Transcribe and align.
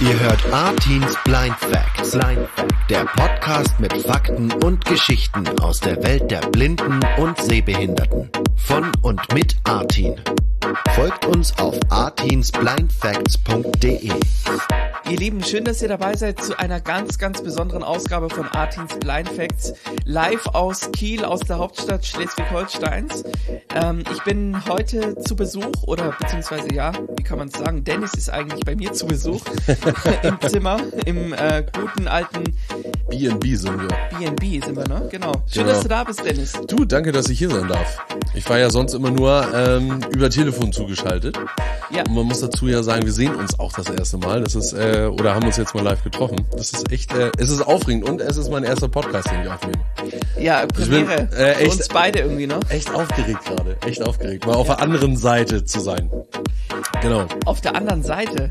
Ihr 0.00 0.18
hört 0.20 0.52
Artins 0.52 1.16
Blind 1.24 1.56
Facts, 1.58 2.12
Blind 2.12 2.48
Fact, 2.54 2.90
der 2.90 3.04
Podcast 3.04 3.78
mit 3.78 3.92
Fakten 4.06 4.50
und 4.64 4.82
Geschichten 4.84 5.46
aus 5.60 5.80
der 5.80 6.02
Welt 6.02 6.30
der 6.30 6.40
Blinden 6.40 7.00
und 7.18 7.38
Sehbehinderten. 7.38 8.30
Von 8.56 8.90
und 9.02 9.20
mit 9.34 9.56
Artin. 9.64 10.14
Folgt 10.94 11.26
uns 11.26 11.58
auf 11.58 11.78
artinsblindfacts.de. 11.90 14.12
Ihr 15.10 15.16
Lieben, 15.16 15.42
schön, 15.42 15.64
dass 15.64 15.80
ihr 15.80 15.88
dabei 15.88 16.14
seid 16.16 16.38
zu 16.44 16.58
einer 16.58 16.80
ganz, 16.80 17.18
ganz 17.18 17.40
besonderen 17.42 17.82
Ausgabe 17.82 18.28
von 18.28 18.46
Artins 18.48 18.94
Blind 18.98 19.28
Facts. 19.30 19.72
Live 20.04 20.46
aus 20.48 20.90
Kiel, 20.92 21.24
aus 21.24 21.40
der 21.40 21.56
Hauptstadt 21.56 22.04
Schleswig-Holsteins. 22.04 23.24
Ähm, 23.74 24.04
ich 24.12 24.22
bin 24.24 24.54
heute 24.68 25.16
zu 25.20 25.34
Besuch, 25.34 25.72
oder 25.86 26.14
beziehungsweise 26.20 26.74
ja, 26.74 26.92
wie 27.16 27.22
kann 27.22 27.38
man 27.38 27.48
es 27.48 27.54
sagen, 27.58 27.84
Dennis 27.84 28.12
ist 28.14 28.28
eigentlich 28.28 28.60
bei 28.66 28.76
mir 28.76 28.92
zu 28.92 29.06
Besuch 29.06 29.40
im 30.22 30.38
Zimmer, 30.46 30.78
im 31.06 31.32
äh, 31.32 31.64
guten 31.74 32.06
alten 32.06 32.44
B&B 33.08 33.54
sind 33.54 33.80
wir. 33.80 33.88
B&B 34.18 34.60
sind 34.60 34.76
wir, 34.76 34.88
ne? 34.88 35.08
Genau. 35.10 35.32
Schön, 35.46 35.62
Genau. 35.64 35.68
dass 35.68 35.82
du 35.82 35.88
da 35.88 36.04
bist, 36.04 36.22
Dennis. 36.22 36.52
Du, 36.66 36.84
danke, 36.84 37.12
dass 37.12 37.30
ich 37.30 37.38
hier 37.38 37.50
sein 37.50 37.68
darf. 37.68 37.98
Ich 38.34 38.48
war 38.50 38.58
ja 38.58 38.68
sonst 38.68 38.92
immer 38.92 39.10
nur 39.10 39.46
ähm, 39.54 40.00
über 40.10 40.28
Telefon 40.28 40.70
zugeschaltet. 40.72 41.38
Ja. 41.90 42.02
Und 42.06 42.14
man 42.14 42.26
muss 42.26 42.40
dazu 42.40 42.66
ja 42.66 42.82
sagen, 42.82 43.04
wir 43.06 43.12
sehen 43.12 43.34
uns 43.34 43.58
auch 43.58 43.72
das 43.72 43.88
erste 43.88 44.18
Mal. 44.18 44.42
Das 44.42 44.54
ist, 44.54 44.74
äh, 44.74 44.97
oder 45.06 45.34
haben 45.34 45.44
uns 45.46 45.56
jetzt 45.56 45.74
mal 45.74 45.82
live 45.84 46.02
getroffen. 46.02 46.44
Das 46.56 46.72
ist 46.72 46.90
echt, 46.92 47.14
äh, 47.14 47.30
es 47.38 47.50
ist 47.50 47.62
aufregend 47.62 48.08
und 48.08 48.20
es 48.20 48.36
ist 48.36 48.50
mein 48.50 48.64
erster 48.64 48.88
Podcast, 48.88 49.30
den 49.30 49.42
ich 49.42 49.48
aufnehme. 49.50 49.78
Ja, 50.38 50.66
Premiere. 50.66 51.04
bin, 51.28 51.38
äh, 51.38 51.54
Für 51.54 51.60
echt- 51.60 51.72
uns 51.78 51.88
beide 51.88 52.18
irgendwie, 52.20 52.46
ne? 52.46 52.60
Echt 52.68 52.92
aufgeregt 52.94 53.44
gerade. 53.44 53.76
Echt 53.86 54.02
aufgeregt. 54.02 54.46
Mal 54.46 54.54
auf 54.54 54.66
der 54.66 54.80
anderen 54.80 55.16
Seite 55.16 55.64
zu 55.64 55.80
sein. 55.80 56.10
Genau. 57.02 57.26
Auf 57.44 57.60
der 57.60 57.74
anderen 57.76 58.02
Seite. 58.02 58.50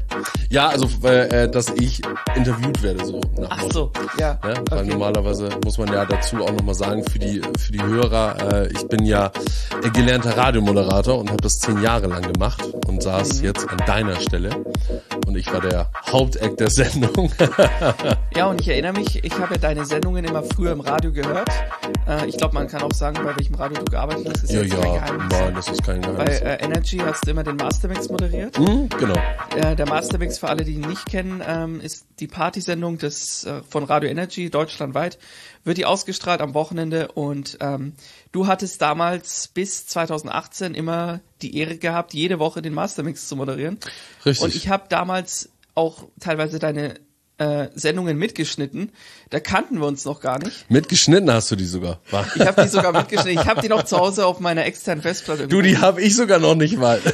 Ja, 0.49 0.67
also, 0.69 0.87
äh, 1.03 1.43
äh, 1.45 1.49
dass 1.49 1.69
ich 1.69 2.01
interviewt 2.35 2.81
werde, 2.83 3.05
so. 3.05 3.19
Nach 3.39 3.49
Ach 3.51 3.63
so, 3.71 3.91
ja. 4.19 4.33
Ne? 4.43 4.53
Weil 4.69 4.79
Okay. 4.79 4.89
normalerweise 4.89 5.49
muss 5.63 5.77
man 5.77 5.91
ja 5.91 6.05
dazu 6.05 6.37
auch 6.43 6.51
nochmal 6.51 6.75
sagen, 6.75 7.03
für 7.09 7.19
die, 7.19 7.41
für 7.59 7.71
die 7.71 7.81
Hörer, 7.81 8.53
äh, 8.63 8.67
ich 8.71 8.87
bin 8.87 9.05
ja 9.05 9.31
äh, 9.83 9.89
gelernter 9.89 10.35
Radiomoderator 10.37 11.17
und 11.19 11.29
habe 11.29 11.41
das 11.41 11.59
zehn 11.59 11.81
Jahre 11.81 12.07
lang 12.07 12.31
gemacht 12.33 12.63
und 12.87 13.01
saß 13.03 13.39
Mhm. 13.39 13.45
jetzt 13.45 13.69
an 13.69 13.77
deiner 13.85 14.15
Stelle. 14.19 14.49
Und 15.27 15.35
ich 15.35 15.51
war 15.51 15.59
der 15.59 15.89
Haupteck 16.09 16.55
der 16.57 16.69
Sendung. 16.69 17.31
Ja, 18.35 18.45
und 18.45 18.61
ich 18.61 18.67
erinnere 18.67 18.93
mich, 18.93 19.23
ich 19.23 19.33
habe 19.39 19.55
ja 19.55 19.59
deine 19.59 19.83
Sendungen 19.83 20.23
immer 20.23 20.43
früher 20.43 20.71
im 20.71 20.81
Radio 20.81 21.11
gehört. 21.11 21.49
Äh, 22.07 22.27
ich 22.27 22.37
glaube, 22.37 22.53
man 22.53 22.67
kann 22.67 22.83
auch 22.83 22.93
sagen, 22.93 23.17
bei 23.23 23.35
welchem 23.35 23.55
Radio 23.55 23.79
du 23.79 23.85
gearbeitet 23.85 24.29
hast. 24.29 24.43
Ist 24.43 24.51
ja, 24.51 24.61
kein 24.61 24.93
ja, 24.93 25.27
nein, 25.31 25.55
das 25.55 25.67
ist 25.69 25.83
kein 25.83 26.01
Bei 26.01 26.11
Geheimnis. 26.11 26.41
äh, 26.41 26.57
Energy 26.63 26.97
hast 26.99 27.25
du 27.25 27.31
immer 27.31 27.43
den 27.43 27.55
Mastermix 27.55 28.09
moderiert. 28.09 28.55
Hm, 28.55 28.89
genau. 28.89 29.15
Äh, 29.55 29.75
der 29.75 29.87
Mastermix, 29.87 30.37
für 30.37 30.49
alle, 30.49 30.63
die 30.63 30.73
ihn 30.73 30.81
nicht 30.81 31.07
kennen, 31.07 31.41
ähm, 31.47 31.81
ist 31.81 32.05
die 32.19 32.27
Partysendung 32.27 32.99
des 32.99 33.45
äh, 33.45 33.61
von 33.67 33.85
Radio 33.85 34.07
Energy 34.07 34.51
deutschlandweit. 34.51 35.17
Wird 35.63 35.79
die 35.79 35.85
ausgestrahlt 35.85 36.41
am 36.41 36.53
Wochenende 36.53 37.07
und 37.13 37.57
ähm, 37.59 37.93
du 38.31 38.47
hattest 38.47 38.81
damals 38.81 39.47
bis 39.49 39.85
2018 39.87 40.73
immer 40.73 41.21
die 41.41 41.57
Ehre 41.57 41.77
gehabt, 41.77 42.13
jede 42.13 42.39
Woche 42.39 42.61
den 42.61 42.73
Mastermix 42.73 43.27
zu 43.27 43.35
moderieren. 43.35 43.77
Richtig. 44.25 44.43
Und 44.43 44.55
ich 44.55 44.69
habe 44.69 44.85
damals 44.89 45.49
auch 45.75 46.07
teilweise 46.19 46.59
deine 46.59 46.95
äh, 47.37 47.67
Sendungen 47.75 48.17
mitgeschnitten. 48.17 48.91
Da 49.29 49.39
kannten 49.39 49.79
wir 49.79 49.85
uns 49.85 50.05
noch 50.05 50.21
gar 50.21 50.39
nicht. 50.39 50.69
Mitgeschnitten 50.69 51.31
hast 51.31 51.51
du 51.51 51.55
die 51.55 51.65
sogar. 51.65 51.99
Ich 52.35 52.45
habe 52.45 52.63
die 52.63 52.69
sogar 52.69 52.91
mitgeschnitten. 52.91 53.39
Ich 53.39 53.47
habe 53.47 53.61
die 53.61 53.69
noch 53.69 53.83
zu 53.83 53.97
Hause 53.97 54.25
auf 54.25 54.39
meiner 54.39 54.65
externen 54.65 55.03
Festplatte. 55.03 55.47
Du, 55.47 55.61
die 55.61 55.77
habe 55.77 56.01
ich 56.01 56.15
sogar 56.15 56.39
noch 56.39 56.55
nicht 56.55 56.77
mal. 56.77 56.99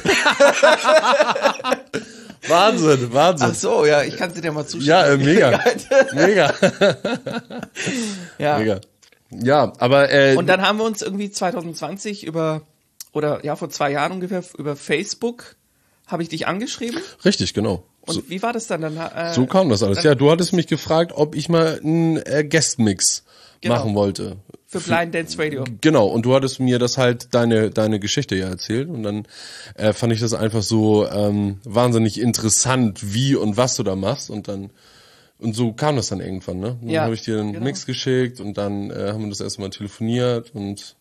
Wahnsinn, 2.48 3.12
Wahnsinn. 3.12 3.48
Ach 3.50 3.54
so, 3.54 3.86
ja, 3.86 4.02
ich 4.02 4.16
kann 4.16 4.32
sie 4.34 4.40
dir 4.40 4.52
mal 4.52 4.66
zuschicken. 4.66 4.88
Ja, 4.88 5.06
äh, 5.06 5.16
mega. 5.16 5.62
mega. 6.14 6.54
ja. 8.38 8.58
Mega. 8.58 8.80
Ja, 9.42 9.72
aber 9.78 10.10
äh, 10.12 10.36
Und 10.36 10.46
dann 10.48 10.62
haben 10.62 10.78
wir 10.78 10.84
uns 10.84 11.02
irgendwie 11.02 11.30
2020 11.30 12.24
über, 12.26 12.62
oder 13.12 13.44
ja, 13.44 13.56
vor 13.56 13.70
zwei 13.70 13.90
Jahren 13.90 14.12
ungefähr, 14.12 14.42
über 14.58 14.76
Facebook 14.76 15.56
habe 16.06 16.22
ich 16.22 16.28
dich 16.28 16.46
angeschrieben. 16.46 17.00
richtig, 17.24 17.54
genau. 17.54 17.84
Und 18.02 18.14
So, 18.14 18.22
wie 18.28 18.42
war 18.42 18.52
das 18.52 18.66
dann? 18.66 18.82
dann 18.82 18.96
äh, 18.96 19.32
so 19.32 19.46
kam 19.46 19.70
das 19.70 19.82
alles. 19.82 20.02
Ja, 20.02 20.14
du 20.14 20.30
hattest 20.30 20.52
mich 20.52 20.66
gefragt, 20.66 21.12
ob 21.14 21.34
ich 21.34 21.48
mal 21.48 21.80
einen 21.82 22.18
äh, 22.18 22.44
Guest-Mix 22.44 23.24
Genau. 23.62 23.76
machen 23.76 23.94
wollte. 23.94 24.36
Für 24.66 24.78
Blind 24.78 25.14
Dance 25.14 25.38
Radio. 25.38 25.64
Genau, 25.80 26.06
und 26.08 26.26
du 26.26 26.34
hattest 26.34 26.60
mir 26.60 26.78
das 26.78 26.98
halt 26.98 27.28
deine 27.34 27.70
deine 27.70 27.98
Geschichte 27.98 28.34
ja 28.36 28.48
erzählt 28.48 28.90
und 28.90 29.02
dann 29.04 29.26
äh, 29.76 29.94
fand 29.94 30.12
ich 30.12 30.20
das 30.20 30.34
einfach 30.34 30.62
so 30.62 31.08
ähm, 31.08 31.60
wahnsinnig 31.64 32.20
interessant, 32.20 33.14
wie 33.14 33.36
und 33.36 33.56
was 33.56 33.76
du 33.76 33.82
da 33.82 33.96
machst 33.96 34.28
und 34.28 34.48
dann 34.48 34.68
und 35.44 35.54
so 35.54 35.72
kam 35.72 35.94
das 35.96 36.08
dann 36.08 36.20
irgendwann, 36.20 36.58
ne? 36.58 36.76
Dann 36.80 36.90
Ja, 36.90 37.02
habe 37.02 37.14
ich 37.14 37.22
dir 37.22 37.38
einen 37.38 37.52
genau. 37.52 37.64
Mix 37.64 37.86
geschickt 37.86 38.40
und 38.40 38.58
dann 38.58 38.90
äh, 38.90 39.10
haben 39.12 39.22
wir 39.22 39.28
das 39.30 39.40
erste 39.40 39.60
Mal 39.60 39.70
telefoniert 39.70 40.50
und 40.54 40.96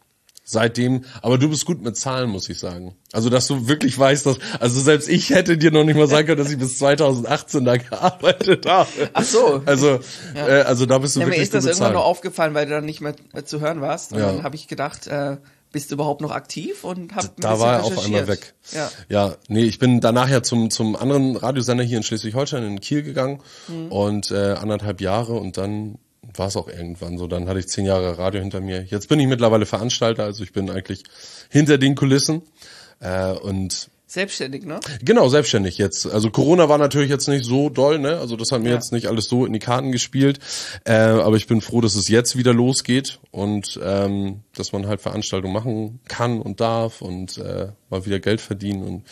seitdem, 0.45 1.05
aber 1.21 1.37
du 1.37 1.47
bist 1.49 1.65
gut 1.65 1.81
mit 1.81 1.95
Zahlen, 1.95 2.29
muss 2.29 2.49
ich 2.49 2.59
sagen. 2.59 2.95
Also, 3.13 3.29
dass 3.29 3.47
du 3.47 3.69
wirklich 3.69 3.97
weißt, 3.97 4.25
dass, 4.25 4.37
also 4.59 4.81
selbst 4.81 5.07
ich 5.07 5.29
hätte 5.29 5.57
dir 5.57 5.71
noch 5.71 5.85
nicht 5.85 5.95
mal 5.95 6.07
sagen 6.09 6.27
können, 6.27 6.37
dass 6.39 6.51
ich 6.51 6.57
bis 6.57 6.77
2018 6.79 7.63
da 7.63 7.77
gearbeitet 7.89 8.65
habe. 8.65 8.89
Ach 9.13 9.23
so. 9.23 9.61
Also, 9.65 9.99
äh, 10.35 10.39
also 10.63 10.85
da 10.85 10.97
bist 10.97 11.15
du 11.15 11.21
Ja, 11.21 11.25
mir 11.27 11.31
wirklich 11.31 11.43
ist 11.43 11.53
das 11.53 11.63
irgendwann 11.63 11.79
Zahlen. 11.85 11.93
nur 11.93 12.05
aufgefallen, 12.05 12.53
weil 12.53 12.65
du 12.65 12.71
dann 12.73 12.85
nicht 12.85 12.99
mehr 12.99 13.15
zu 13.45 13.61
hören 13.61 13.79
warst. 13.79 14.11
Und 14.11 14.19
Ja. 14.19 14.27
dann 14.27 14.43
habe 14.43 14.55
ich 14.57 14.67
gedacht, 14.67 15.07
äh, 15.07 15.37
bist 15.73 15.91
du 15.91 15.95
überhaupt 15.95 16.21
noch 16.21 16.31
aktiv 16.31 16.85
und 16.85 17.13
hab 17.13 17.35
da 17.41 17.59
war 17.59 17.73
er 17.79 17.83
auf 17.83 18.05
einmal 18.05 18.27
weg. 18.29 18.53
Ja. 18.71 18.89
ja, 19.09 19.35
nee, 19.49 19.63
ich 19.65 19.77
bin 19.79 19.99
danach 19.99 20.29
ja 20.29 20.41
zum 20.41 20.69
zum 20.69 20.95
anderen 20.95 21.35
Radiosender 21.35 21.83
hier 21.83 21.97
in 21.97 22.03
Schleswig-Holstein 22.03 22.63
in 22.63 22.79
Kiel 22.79 23.03
gegangen 23.03 23.41
Mhm. 23.67 23.91
und 23.91 24.31
äh, 24.31 24.53
anderthalb 24.53 25.01
Jahre 25.01 25.33
und 25.33 25.57
dann 25.57 25.97
war 26.35 26.47
es 26.47 26.55
auch 26.55 26.69
irgendwann 26.69 27.17
so. 27.17 27.27
Dann 27.27 27.49
hatte 27.49 27.59
ich 27.59 27.67
zehn 27.67 27.85
Jahre 27.85 28.17
Radio 28.17 28.39
hinter 28.39 28.61
mir. 28.61 28.83
Jetzt 28.83 29.09
bin 29.09 29.19
ich 29.19 29.27
mittlerweile 29.27 29.65
Veranstalter, 29.65 30.23
also 30.23 30.43
ich 30.43 30.53
bin 30.53 30.69
eigentlich 30.69 31.03
hinter 31.49 31.77
den 31.77 31.95
Kulissen 31.95 32.43
äh, 33.01 33.31
und 33.33 33.89
Selbstständig, 34.13 34.63
ne? 34.63 34.79
Genau, 35.03 35.27
selbstständig 35.27 35.79
jetzt. 35.79 36.05
Also 36.05 36.29
Corona 36.29 36.69
war 36.69 36.77
natürlich 36.77 37.09
jetzt 37.09 37.27
nicht 37.27 37.45
so 37.45 37.69
doll, 37.71 37.97
ne? 37.97 38.19
Also 38.19 38.35
das 38.35 38.51
hat 38.51 38.61
mir 38.61 38.69
Ja. 38.69 38.75
jetzt 38.75 38.91
nicht 38.91 39.07
alles 39.07 39.25
so 39.25 39.43
in 39.43 39.53
die 39.53 39.59
Karten 39.59 39.91
gespielt. 39.91 40.39
Äh, 40.85 40.93
aber 40.93 41.35
ich 41.35 41.47
bin 41.47 41.61
froh, 41.61 41.81
dass 41.81 41.95
es 41.95 42.09
jetzt 42.09 42.37
wieder 42.37 42.53
losgeht 42.53 43.19
und 43.31 43.79
ähm, 43.83 44.41
dass 44.55 44.71
man 44.71 44.85
halt 44.85 45.01
Veranstaltungen 45.01 45.51
machen 45.51 45.99
kann 46.07 46.39
und 46.41 46.61
darf 46.61 47.01
und 47.01 47.39
äh, 47.39 47.69
mal 47.89 48.05
wieder 48.05 48.19
Geld 48.19 48.39
verdienen 48.39 48.83
und 48.83 49.03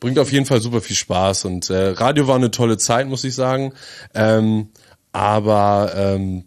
bringt 0.00 0.18
auf 0.18 0.32
jeden 0.32 0.44
Fall 0.44 0.60
super 0.60 0.80
viel 0.80 0.96
Spaß. 0.96 1.44
Und 1.44 1.70
äh, 1.70 1.90
Radio 1.90 2.26
war 2.26 2.34
eine 2.34 2.50
tolle 2.50 2.78
Zeit, 2.78 3.06
muss 3.06 3.22
ich 3.22 3.36
sagen. 3.36 3.74
Ähm, 4.12 4.70
aber 5.12 5.92
ähm, 5.94 6.46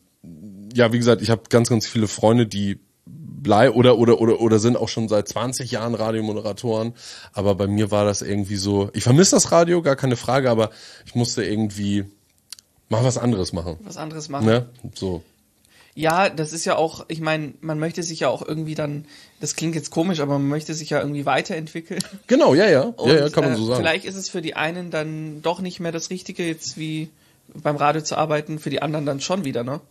ja, 0.76 0.92
wie 0.92 0.98
gesagt, 0.98 1.22
ich 1.22 1.30
habe 1.30 1.44
ganz, 1.48 1.70
ganz 1.70 1.88
viele 1.88 2.10
Freunde, 2.10 2.46
die 2.46 2.78
blei 3.42 3.72
oder 3.72 3.98
oder 3.98 4.22
oder 4.22 4.40
oder 4.40 4.60
sind 4.60 4.78
auch 4.78 4.90
schon 4.90 5.08
seit 5.10 5.28
20 5.28 5.72
Jahren 5.72 5.96
Radiomoderatoren, 5.96 6.94
aber 7.34 7.56
bei 7.56 7.68
mir 7.68 7.92
war 7.92 8.06
das 8.06 8.22
irgendwie 8.22 8.56
so, 8.56 8.90
ich 8.94 9.04
vermisse 9.04 9.36
das 9.36 9.52
Radio, 9.52 9.82
gar 9.82 9.96
keine 9.96 10.16
Frage, 10.16 10.50
aber 10.50 10.70
ich 11.06 11.16
musste 11.16 11.44
irgendwie 11.44 12.06
mal 12.90 13.04
was 13.04 13.18
anderes 13.18 13.54
machen, 13.54 13.78
Was 13.84 13.98
anderes 13.98 14.30
machen. 14.30 14.46
ne? 14.46 14.68
So. 14.94 15.24
Ja, 15.94 16.30
das 16.30 16.54
ist 16.54 16.64
ja 16.64 16.78
auch, 16.78 17.06
ich 17.10 17.20
meine, 17.20 17.54
man 17.60 17.78
möchte 17.78 18.02
sich 18.02 18.22
ja 18.22 18.30
auch 18.30 18.48
irgendwie 18.48 18.76
dann, 18.76 19.06
das 19.42 19.58
klingt 19.58 19.76
jetzt 19.76 19.92
komisch, 19.92 20.22
aber 20.22 20.34
man 20.40 20.48
möchte 20.48 20.74
sich 20.74 20.90
ja 20.90 21.02
irgendwie 21.02 21.26
weiterentwickeln. 21.26 22.02
Genau, 22.28 22.54
ja, 22.54 22.70
ja. 22.70 22.84
Und, 22.84 23.10
ja, 23.10 23.20
ja, 23.20 23.30
kann 23.30 23.44
man 23.44 23.54
äh, 23.54 23.58
so 23.58 23.66
sagen. 23.66 23.82
Vielleicht 23.82 24.06
ist 24.06 24.16
es 24.16 24.30
für 24.30 24.42
die 24.42 24.56
einen 24.56 24.90
dann 24.90 25.42
doch 25.42 25.60
nicht 25.60 25.82
mehr 25.82 25.92
das 25.92 26.10
Richtige, 26.10 26.46
jetzt 26.48 26.78
wie 26.78 27.10
beim 27.54 27.76
Radio 27.76 28.02
zu 28.02 28.18
arbeiten, 28.18 28.60
für 28.60 28.70
die 28.70 28.82
anderen 28.82 29.06
dann 29.06 29.20
schon 29.20 29.46
wieder, 29.46 29.64
ne? 29.64 29.82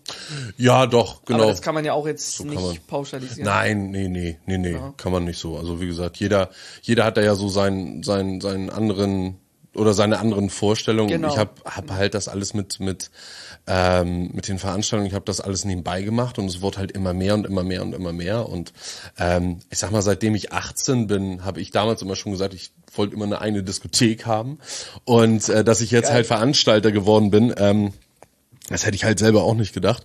Ja, 0.56 0.86
doch, 0.86 1.24
genau. 1.24 1.42
Aber 1.42 1.50
das 1.50 1.62
kann 1.62 1.74
man 1.74 1.84
ja 1.84 1.92
auch 1.92 2.06
jetzt 2.06 2.44
man. 2.44 2.54
nicht 2.54 2.86
pauschalisieren. 2.86 3.44
Nein, 3.44 3.90
nee, 3.90 4.08
nee, 4.08 4.38
nee, 4.46 4.58
nee, 4.58 4.78
kann 4.96 5.12
man 5.12 5.24
nicht 5.24 5.38
so. 5.38 5.56
Also 5.56 5.80
wie 5.80 5.86
gesagt, 5.86 6.16
jeder, 6.16 6.50
jeder 6.82 7.04
hat 7.04 7.16
da 7.16 7.22
ja 7.22 7.34
so 7.34 7.48
seinen, 7.48 8.02
seinen, 8.02 8.40
seinen 8.40 8.70
anderen 8.70 9.38
oder 9.74 9.94
seine 9.94 10.18
anderen 10.18 10.50
Vorstellungen. 10.50 11.08
Genau. 11.08 11.28
Ich 11.28 11.38
habe 11.38 11.52
hab 11.64 11.90
halt 11.90 12.14
das 12.14 12.28
alles 12.28 12.54
mit 12.54 12.80
mit 12.80 13.10
ähm, 13.66 14.30
mit 14.32 14.48
den 14.48 14.58
Veranstaltungen. 14.58 15.06
Ich 15.06 15.14
habe 15.14 15.24
das 15.24 15.40
alles 15.40 15.64
nebenbei 15.64 16.02
gemacht 16.02 16.38
und 16.38 16.46
es 16.46 16.60
wurde 16.60 16.78
halt 16.78 16.92
immer 16.92 17.12
mehr 17.12 17.34
und 17.34 17.46
immer 17.46 17.62
mehr 17.62 17.82
und 17.82 17.94
immer 17.94 18.12
mehr. 18.12 18.48
Und 18.48 18.72
ähm, 19.18 19.60
ich 19.70 19.78
sag 19.78 19.90
mal, 19.90 20.02
seitdem 20.02 20.34
ich 20.34 20.52
18 20.52 21.06
bin, 21.06 21.44
habe 21.44 21.60
ich 21.60 21.70
damals 21.70 22.02
immer 22.02 22.16
schon 22.16 22.32
gesagt, 22.32 22.54
ich 22.54 22.72
wollte 22.94 23.14
immer 23.14 23.26
eine 23.26 23.40
eigene 23.40 23.62
Diskothek 23.62 24.26
haben 24.26 24.58
und 25.04 25.48
äh, 25.48 25.62
dass 25.62 25.80
ich 25.80 25.90
jetzt 25.90 26.06
Geil. 26.06 26.14
halt 26.14 26.26
Veranstalter 26.26 26.90
geworden 26.90 27.30
bin. 27.30 27.54
Ähm, 27.56 27.92
das 28.68 28.86
hätte 28.86 28.94
ich 28.94 29.04
halt 29.04 29.18
selber 29.18 29.42
auch 29.42 29.54
nicht 29.54 29.74
gedacht. 29.74 30.04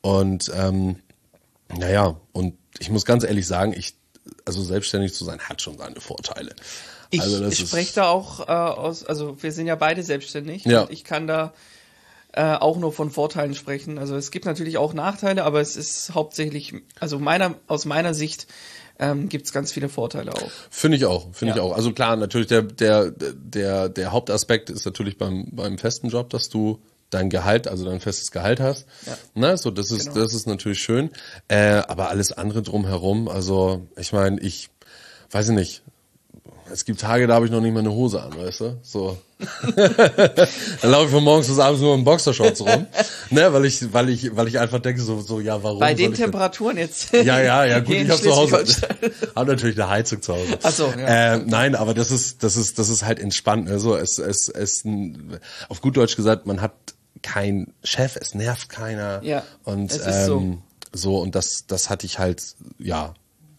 Und 0.00 0.50
ähm, 0.54 0.96
naja, 1.76 2.16
und 2.32 2.54
ich 2.78 2.90
muss 2.90 3.04
ganz 3.04 3.24
ehrlich 3.24 3.46
sagen, 3.46 3.74
ich, 3.76 3.94
also 4.44 4.62
selbstständig 4.62 5.14
zu 5.14 5.24
sein, 5.24 5.40
hat 5.40 5.62
schon 5.62 5.78
seine 5.78 6.00
Vorteile. 6.00 6.54
Ich 7.14 7.22
also 7.22 7.50
spreche 7.50 7.94
da 7.94 8.08
auch 8.08 8.40
äh, 8.40 8.52
aus, 8.52 9.04
also 9.04 9.36
wir 9.42 9.52
sind 9.52 9.66
ja 9.66 9.74
beide 9.76 10.02
selbstständig 10.02 10.64
Ja. 10.64 10.82
und 10.82 10.90
ich 10.92 11.04
kann 11.04 11.26
da 11.26 11.52
äh, 12.32 12.42
auch 12.56 12.76
nur 12.78 12.92
von 12.92 13.10
Vorteilen 13.10 13.54
sprechen. 13.54 13.98
Also 13.98 14.16
es 14.16 14.30
gibt 14.30 14.44
natürlich 14.44 14.76
auch 14.78 14.92
Nachteile, 14.94 15.44
aber 15.44 15.60
es 15.60 15.76
ist 15.76 16.14
hauptsächlich, 16.14 16.74
also 16.98 17.18
meiner, 17.18 17.54
aus 17.68 17.84
meiner 17.84 18.12
Sicht 18.14 18.46
ähm, 18.98 19.28
gibt 19.28 19.46
es 19.46 19.52
ganz 19.52 19.72
viele 19.72 19.88
Vorteile 19.88 20.32
auch. 20.32 20.50
Finde 20.70 20.96
ich 20.96 21.04
auch, 21.04 21.26
finde 21.32 21.50
Ja. 21.50 21.56
ich 21.56 21.62
auch. 21.62 21.74
Also 21.76 21.92
klar, 21.92 22.16
natürlich 22.16 22.46
der 22.48 22.62
der 22.62 23.10
der 23.10 23.88
der 23.88 24.12
Hauptaspekt 24.12 24.70
ist 24.70 24.84
natürlich 24.84 25.18
beim 25.18 25.48
beim 25.50 25.78
festen 25.78 26.08
Job, 26.08 26.30
dass 26.30 26.48
du 26.48 26.80
dein 27.10 27.28
Gehalt, 27.30 27.66
also 27.68 27.84
dein 27.84 28.00
festes 28.00 28.30
Gehalt 28.30 28.60
hast. 28.60 28.86
Ja. 29.06 29.16
Ne, 29.34 29.56
so 29.56 29.70
das 29.72 29.90
ist 29.90 30.08
Genau. 30.10 30.20
das 30.20 30.32
ist 30.34 30.46
natürlich 30.46 30.80
schön. 30.80 31.10
Äh, 31.48 31.82
aber 31.88 32.08
alles 32.08 32.32
andere 32.32 32.62
drumherum, 32.62 33.28
also 33.28 33.86
ich 33.96 34.12
meine, 34.12 34.40
ich 34.40 34.70
weiß 35.30 35.48
ich 35.48 35.54
nicht. 35.54 35.82
Es 36.70 36.84
gibt 36.84 37.00
Tage, 37.00 37.26
da 37.26 37.34
habe 37.34 37.46
ich 37.46 37.52
noch 37.52 37.60
nicht 37.60 37.72
mal 37.72 37.80
eine 37.80 37.92
Hose 37.92 38.22
an, 38.22 38.36
weißt 38.36 38.60
du? 38.60 38.78
So. 38.82 39.18
Dann 39.76 40.90
laufe 40.90 41.06
ich 41.06 41.10
von 41.10 41.22
morgens 41.22 41.48
bis 41.48 41.58
abends 41.58 41.80
nur 41.80 41.94
in 41.94 42.04
Boxershorts 42.04 42.60
rum, 42.62 42.86
ne, 43.30 43.52
weil 43.52 43.64
ich 43.66 43.92
weil 43.92 44.08
ich 44.08 44.34
weil 44.34 44.48
ich 44.48 44.58
einfach 44.58 44.80
denke 44.80 45.02
so 45.02 45.20
so 45.20 45.40
ja, 45.40 45.62
warum 45.62 45.80
Bei 45.80 45.92
den 45.92 46.14
Temperaturen 46.14 46.78
jetzt. 46.78 47.12
ja, 47.12 47.40
ja, 47.40 47.64
ja, 47.64 47.80
gut, 47.80 47.94
ich 47.94 48.08
habe 48.08 48.22
zu 48.22 48.34
Hause, 48.34 48.64
habe 49.36 49.50
natürlich 49.50 49.78
eine 49.78 49.90
Heizung 49.90 50.22
zu 50.22 50.34
Hause. 50.34 50.58
Ach 50.62 50.70
so, 50.70 50.86
ja. 50.86 51.34
äh, 51.34 51.38
nein, 51.38 51.74
aber 51.74 51.94
das 51.94 52.10
ist, 52.10 52.42
das 52.42 52.56
ist, 52.56 52.78
das 52.78 52.88
ist 52.88 53.04
halt 53.04 53.18
entspannt. 53.18 53.68
Also 53.68 53.96
es, 53.96 54.18
es, 54.18 54.48
es, 54.48 54.84
auf 55.68 55.80
gut 55.80 55.96
Deutsch 55.96 56.16
gesagt, 56.16 56.46
man 56.46 56.60
hat 56.60 56.72
keinen 57.22 57.74
Chef, 57.82 58.16
es 58.16 58.34
nervt 58.34 58.68
keiner. 58.68 59.20
Ja, 59.22 59.42
und 59.64 59.92
ist 59.92 60.26
so. 60.26 60.38
ähm, 60.38 60.62
so 60.92 61.18
und 61.18 61.34
das, 61.34 61.66
das 61.66 61.90
hatte 61.90 62.06
ich 62.06 62.18
halt, 62.18 62.42
ja, 62.78 63.14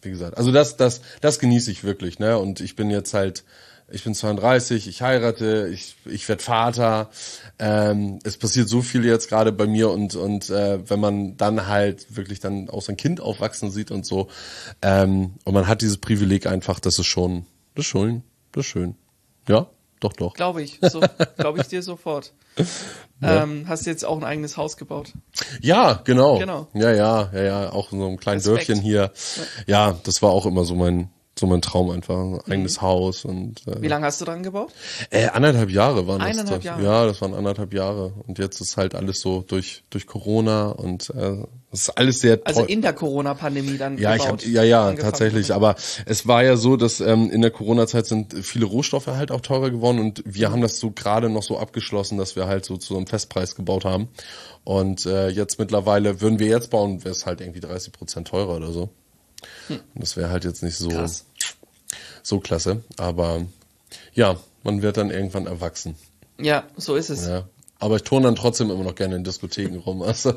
wie 0.06 0.12
gesagt. 0.12 0.38
Also 0.38 0.52
das, 0.52 0.78
das, 0.78 1.02
das 1.22 1.40
genieße 1.40 1.72
ich 1.72 1.84
wirklich, 1.84 2.20
ne? 2.20 2.38
Und 2.38 2.62
ich 2.62 2.76
bin 2.76 2.90
jetzt 2.90 3.14
halt, 3.14 3.44
ich 3.92 4.04
bin 4.04 4.16
32, 4.16 4.88
ich 4.88 5.02
heirate, 5.02 5.70
ich, 5.72 5.96
ich 6.06 6.28
werde 6.28 6.42
Vater. 6.42 7.10
Ähm, 7.60 8.20
es 8.24 8.38
passiert 8.38 8.68
so 8.70 8.82
viel 8.82 9.06
jetzt 9.06 9.30
gerade 9.30 9.52
bei 9.52 9.68
mir 9.68 9.90
und 9.92 10.16
und 10.16 10.50
äh, 10.50 10.90
wenn 10.90 11.00
man 11.00 11.38
dann 11.38 11.68
halt 11.68 12.16
wirklich 12.16 12.40
dann 12.40 12.70
auch 12.70 12.82
sein 12.82 12.98
Kind 12.98 13.22
aufwachsen 13.22 13.72
sieht 13.72 13.92
und 13.92 14.06
so 14.06 14.30
ähm, 14.82 15.36
und 15.44 15.54
man 15.54 15.68
hat 15.68 15.82
dieses 15.82 15.98
Privileg 15.98 16.48
einfach, 16.48 16.80
das 16.80 16.98
ist 16.98 17.06
schon, 17.08 17.46
das 17.76 17.86
ist 17.86 17.92
schön, 17.92 18.24
das 18.52 18.66
ist 18.66 18.72
schön. 18.72 18.96
Ja, 19.48 19.68
doch, 20.10 20.14
doch. 20.14 20.34
Glaube 20.34 20.62
ich, 20.62 20.80
so, 20.82 21.02
glaube 21.38 21.62
ich 21.62 21.68
dir 21.68 21.82
sofort. 21.82 22.34
Ähm, 23.22 23.66
hast 23.68 23.86
du 23.86 23.90
jetzt 23.90 24.04
auch 24.04 24.18
ein 24.18 24.26
eigenes 24.26 24.58
Haus 24.58 24.76
gebaut? 24.76 25.14
Ja, 25.62 26.02
genau. 26.04 26.38
Genau. 26.38 26.68
Ja, 26.74 26.92
ja, 26.92 27.30
ja, 27.34 27.44
ja, 27.44 27.72
auch 27.72 27.94
in 27.94 28.00
so 28.00 28.08
einem 28.08 28.18
kleinen 28.18 28.42
Respekt. 28.42 28.68
Dörfchen 28.68 28.82
hier. 28.82 29.12
Ja, 29.68 29.98
das 30.04 30.22
war 30.22 30.32
auch 30.32 30.46
immer 30.46 30.66
so 30.66 30.76
mein 30.76 31.10
so 31.38 31.48
mein 31.48 31.62
Traum 31.62 31.90
einfach, 31.90 32.16
ein 32.46 32.52
eigenes 32.52 32.82
Haus 32.82 33.26
und 33.26 33.68
äh, 33.68 33.82
Wie 33.82 33.90
lange 33.90 34.06
hast 34.06 34.22
du 34.22 34.26
dran 34.26 34.42
gebaut? 34.42 34.72
Äh, 35.10 35.28
anderthalb 35.28 35.70
Jahre 35.70 36.08
waren 36.08 36.20
das. 36.20 36.46
Das. 36.46 36.64
Jahre. 36.64 36.84
Ja, 36.84 37.06
das 37.06 37.22
waren 37.22 37.34
anderthalb 37.34 37.74
Jahre. 37.74 38.14
Und 38.26 38.40
jetzt 38.40 38.62
ist 38.62 38.78
halt 38.78 38.96
alles 38.96 39.20
so 39.20 39.42
durch 39.42 39.84
durch 39.90 40.08
Corona 40.08 40.70
und 40.70 41.10
äh, 41.10 41.44
es 41.72 41.82
ist 41.82 41.90
alles 41.98 42.22
sehr 42.22 42.40
Also 42.46 42.64
in 42.64 42.82
der 42.82 42.94
Corona-Pandemie 42.94 43.78
dann 43.78 43.98
Ja, 43.98 44.16
ich 44.16 44.22
gebaut. 44.24 44.44
hab, 44.44 44.48
ja, 44.50 44.64
ja, 44.64 44.94
tatsächlich. 44.94 45.54
Aber 45.54 45.76
es 46.06 46.26
war 46.26 46.42
ja 46.44 46.56
so, 46.56 46.78
dass 46.78 47.02
ähm, 47.02 47.30
in 47.30 47.42
der 47.42 47.52
Corona-Zeit 47.52 48.06
sind 48.06 48.34
viele 48.34 48.66
Rohstoffe 48.66 49.08
halt 49.08 49.30
auch 49.32 49.42
teurer 49.42 49.72
geworden 49.72 50.00
und 50.00 50.24
wir 50.26 50.52
haben 50.52 50.62
das 50.62 50.80
so 50.80 50.92
gerade 50.92 51.30
noch 51.30 51.44
so 51.44 51.58
abgeschlossen, 51.60 52.18
dass 52.18 52.38
wir 52.38 52.48
halt 52.48 52.64
so 52.64 52.78
zu 52.78 52.96
einem 52.96 53.08
Festpreis 53.08 53.56
gebaut 53.56 53.84
haben. 53.84 54.08
Und 54.64 55.06
äh, 55.06 55.28
jetzt 55.28 55.60
mittlerweile, 55.60 56.22
würden 56.22 56.40
wir 56.40 56.48
jetzt 56.48 56.70
bauen, 56.72 57.04
wäre 57.04 57.14
es 57.14 57.26
halt 57.26 57.42
irgendwie 57.42 57.60
30 57.60 57.92
Prozent 57.92 58.30
teurer 58.30 58.56
oder 58.56 58.72
so. 58.72 58.90
Und 59.70 59.82
das 59.96 60.18
wäre 60.18 60.30
halt 60.30 60.44
jetzt 60.46 60.64
nicht 60.64 60.78
so, 60.78 60.90
Hm. 60.92 60.98
Krass. 60.98 61.26
so 62.24 62.40
klasse. 62.40 62.84
Aber 62.98 63.46
ja, 64.14 64.38
man 64.64 64.82
wird 64.82 64.98
dann 64.98 65.10
irgendwann 65.12 65.46
erwachsen. 65.48 65.96
Ja, 66.40 66.64
so 66.76 66.96
ist 66.96 67.10
es. 67.10 67.28
Ja. 67.28 67.48
Aber 67.78 67.98
ich 67.98 68.04
turne 68.04 68.28
dann 68.28 68.36
trotzdem 68.38 68.72
immer 68.72 68.84
noch 68.86 68.96
gerne 68.96 69.18
in 69.18 69.24
Diskotheken 69.26 69.78
rum. 69.80 70.02
Also. 70.02 70.34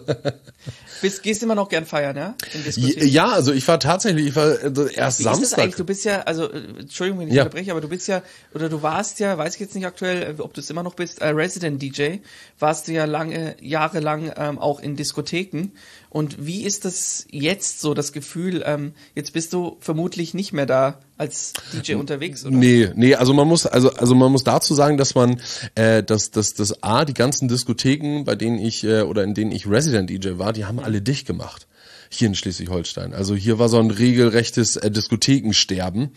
Bist, 1.02 1.22
gehst 1.22 1.40
immer 1.44 1.54
noch 1.54 1.68
gern 1.68 1.86
feiern, 1.86 2.16
ja? 2.16 2.34
Ja, 2.76 3.28
also 3.28 3.52
ich 3.52 3.66
war 3.68 3.78
tatsächlich, 3.78 4.26
ich 4.26 4.36
war 4.36 4.50
äh, 4.60 4.64
erst 4.64 4.76
Wie 4.96 4.96
ist 4.96 4.96
das 4.96 5.22
Samstag. 5.22 5.58
eigentlich? 5.60 5.76
Du 5.76 5.84
bist 5.84 6.04
ja, 6.04 6.22
also 6.22 6.50
äh, 6.50 6.58
Entschuldigung, 6.80 7.20
wenn 7.20 7.28
ich 7.28 7.34
Ja. 7.34 7.44
unterbreche, 7.44 7.70
aber 7.70 7.80
du 7.80 7.88
bist 7.88 8.08
ja, 8.08 8.22
oder 8.54 8.68
du 8.68 8.82
warst 8.82 9.20
ja, 9.20 9.38
weiß 9.38 9.54
ich 9.54 9.60
jetzt 9.60 9.76
nicht 9.76 9.86
aktuell, 9.86 10.36
äh, 10.36 10.42
ob 10.42 10.52
du 10.52 10.60
es 10.60 10.68
immer 10.68 10.82
noch 10.82 10.94
bist, 10.94 11.20
äh, 11.20 11.28
Resident 11.28 11.80
DJ, 11.80 12.16
warst 12.58 12.88
du 12.88 12.92
ja 12.92 13.04
lange, 13.04 13.54
jahrelang 13.60 14.32
ähm, 14.36 14.58
auch 14.58 14.80
in 14.80 14.96
Diskotheken. 14.96 15.68
Und 16.10 16.46
wie 16.46 16.62
ist 16.62 16.84
das 16.84 17.26
jetzt 17.30 17.80
so, 17.80 17.92
das 17.92 18.12
Gefühl, 18.12 18.62
ähm, 18.64 18.92
jetzt 19.14 19.32
bist 19.32 19.52
du 19.52 19.76
vermutlich 19.80 20.32
nicht 20.32 20.52
mehr 20.52 20.66
da 20.66 21.00
als 21.18 21.52
DJ 21.72 21.94
unterwegs, 21.94 22.44
oder? 22.44 22.56
Nee, 22.56 22.90
nee, 22.94 23.14
also 23.14 23.34
man 23.34 23.46
muss, 23.46 23.66
also, 23.66 23.90
also 23.92 24.14
man 24.14 24.32
muss 24.32 24.44
dazu 24.44 24.74
sagen, 24.74 24.96
dass 24.96 25.14
man, 25.14 25.40
äh, 25.74 26.02
dass, 26.02 26.30
dass, 26.30 26.54
dass 26.54 26.82
A, 26.82 27.04
die 27.04 27.14
ganzen 27.14 27.48
Diskotheken, 27.48 28.24
bei 28.24 28.36
denen 28.36 28.58
ich, 28.58 28.84
äh, 28.84 29.02
oder 29.02 29.24
in 29.24 29.34
denen 29.34 29.52
ich 29.52 29.68
Resident 29.68 30.08
DJ 30.08 30.38
war, 30.38 30.52
die 30.52 30.64
haben 30.64 30.78
alle 30.78 31.02
dicht 31.02 31.26
gemacht. 31.26 31.66
Hier 32.10 32.28
in 32.28 32.34
Schleswig-Holstein. 32.34 33.12
Also 33.12 33.34
hier 33.34 33.58
war 33.58 33.68
so 33.68 33.78
ein 33.78 33.90
regelrechtes 33.90 34.76
äh, 34.76 34.90
Diskothekensterben. 34.90 36.12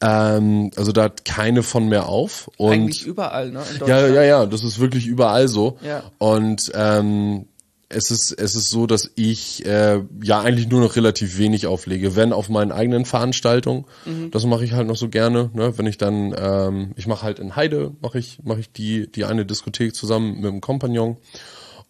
Ähm, 0.00 0.70
also 0.76 0.92
da 0.92 1.04
hat 1.04 1.24
keine 1.24 1.64
von 1.64 1.88
mehr 1.88 2.06
auf. 2.06 2.48
Und 2.58 2.72
Eigentlich 2.72 3.04
überall, 3.04 3.50
ne? 3.50 3.64
Ja, 3.84 4.06
ja, 4.06 4.22
ja, 4.22 4.46
das 4.46 4.62
ist 4.62 4.78
wirklich 4.78 5.06
überall 5.06 5.48
so. 5.48 5.78
Ja. 5.82 6.04
Und 6.18 6.70
ähm, 6.74 7.46
es 7.92 8.10
ist 8.10 8.32
es 8.32 8.54
ist 8.54 8.70
so, 8.70 8.86
dass 8.86 9.10
ich 9.14 9.64
äh, 9.66 10.00
ja 10.22 10.40
eigentlich 10.40 10.68
nur 10.68 10.80
noch 10.80 10.96
relativ 10.96 11.38
wenig 11.38 11.66
auflege, 11.66 12.16
wenn 12.16 12.32
auf 12.32 12.48
meinen 12.48 12.72
eigenen 12.72 13.04
Veranstaltungen. 13.04 13.84
Mhm. 14.04 14.30
Das 14.30 14.44
mache 14.46 14.64
ich 14.64 14.72
halt 14.72 14.86
noch 14.86 14.96
so 14.96 15.08
gerne, 15.08 15.50
ne? 15.52 15.76
Wenn 15.78 15.86
ich 15.86 15.98
dann 15.98 16.34
ähm, 16.36 16.92
ich 16.96 17.06
mache 17.06 17.22
halt 17.22 17.38
in 17.38 17.56
Heide 17.56 17.92
mache 18.00 18.18
ich 18.18 18.40
mache 18.44 18.60
ich 18.60 18.72
die 18.72 19.10
die 19.10 19.24
eine 19.24 19.46
Diskothek 19.46 19.94
zusammen 19.94 20.36
mit 20.36 20.44
dem 20.44 20.60
Kompagnon 20.60 21.16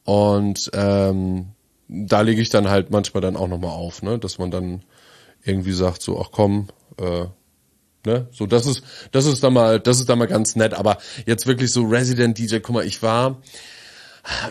und 0.05 0.71
ähm, 0.75 1.47
da 1.89 2.23
lege 2.23 2.41
ich 2.41 2.49
dann 2.49 2.69
halt 2.69 2.91
manchmal 2.91 3.21
dann 3.21 3.37
auch 3.37 3.49
noch 3.49 3.59
mal 3.59 3.69
auf, 3.69 4.03
ne? 4.03 4.19
Dass 4.19 4.39
man 4.39 4.51
dann 4.51 4.83
irgendwie 5.45 5.73
sagt 5.73 6.03
so, 6.03 6.21
ach 6.21 6.31
komm, 6.31 6.69
äh, 6.99 7.27
Ne? 8.05 8.27
So, 8.33 8.47
das 8.47 8.67
ist, 8.67 8.83
das 9.13 9.27
ist 9.27 9.45
dann 9.45 9.53
mal, 9.53 9.79
das 9.79 10.01
ist 10.01 10.09
dann 10.09 10.19
mal 10.19 10.27
ganz 10.27 10.57
nett. 10.57 10.75
Aber 10.75 10.99
jetzt 11.25 11.47
wirklich 11.47 11.71
so 11.71 11.85
Resident 11.85 12.37
DJ, 12.37 12.59
guck 12.59 12.75
mal, 12.75 12.85
ich 12.85 13.01
war, 13.03 13.41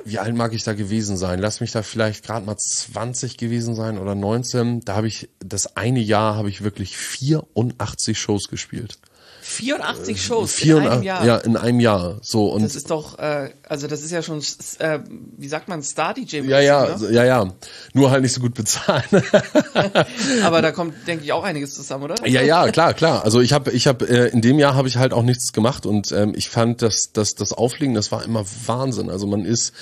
wie 0.06 0.20
alt 0.20 0.36
mag 0.36 0.54
ich 0.54 0.64
da 0.64 0.74
gewesen 0.74 1.16
sein? 1.18 1.40
Lass 1.40 1.62
mich 1.62 1.72
da 1.72 1.82
vielleicht 1.82 2.26
gerade 2.26 2.46
mal 2.46 2.58
20 2.58 3.38
gewesen 3.38 3.76
sein 3.76 3.98
oder 3.98 4.16
19. 4.16 4.82
Da 4.82 4.96
habe 4.96 5.08
ich, 5.08 5.30
das 5.40 5.78
eine 5.78 6.00
Jahr 6.00 6.36
habe 6.36 6.50
ich 6.50 6.64
wirklich 6.64 6.98
84 6.98 8.20
Shows 8.20 8.50
gespielt. 8.50 9.00
84 9.42 10.24
Shows 10.24 10.54
in 10.60 10.64
84 10.66 10.92
einem 10.94 11.04
Jahr. 11.04 11.26
Ja, 11.26 11.38
in 11.38 11.58
einem 11.58 11.80
Jahr. 11.80 12.18
So, 12.22 12.48
und 12.54 12.64
Das 12.64 12.76
ist 12.76 12.90
doch, 12.92 13.18
äh, 13.20 13.50
also 13.68 13.88
das 13.88 14.02
ist 14.04 14.12
ja 14.12 14.22
schon, 14.22 14.40
äh, 14.80 15.00
wie 15.38 15.48
sagt 15.48 15.68
man, 15.68 15.82
Star-DJ. 15.84 16.42
ja, 16.48 16.60
ja, 16.60 16.98
Ne? 16.98 17.12
ja, 17.12 17.26
ja. 17.26 17.54
Nur 17.94 18.12
halt 18.12 18.22
nicht 18.22 18.34
so 18.34 18.42
gut 18.42 18.54
bezahlt. 18.54 19.06
Aber 20.44 20.62
da 20.62 20.72
kommt, 20.72 21.08
denke 21.08 21.24
ich, 21.24 21.34
auch 21.34 21.44
einiges 21.44 21.74
zusammen, 21.74 22.04
oder? 22.06 22.28
Ja, 22.28 22.42
ja, 22.42 22.70
klar, 22.72 22.94
klar. 22.94 23.24
Also 23.24 23.42
ich 23.42 23.54
habe, 23.54 23.72
ich 23.72 23.88
habe 23.88 24.08
äh, 24.08 24.30
in 24.30 24.42
dem 24.42 24.60
Jahr 24.60 24.76
habe 24.76 24.88
ich 24.88 24.98
halt 24.98 25.14
auch 25.14 25.24
nichts 25.24 25.54
gemacht 25.54 25.86
und 25.86 26.12
ähm, 26.12 26.34
ich 26.36 26.50
fand, 26.50 26.82
dass 26.82 27.12
dass 27.14 27.34
das 27.36 27.54
Auflegen, 27.54 27.96
das 27.96 28.12
war 28.12 28.24
immer 28.24 28.46
Wahnsinn. 28.68 29.10
Also 29.10 29.28
man 29.28 29.44
ist, 29.46 29.74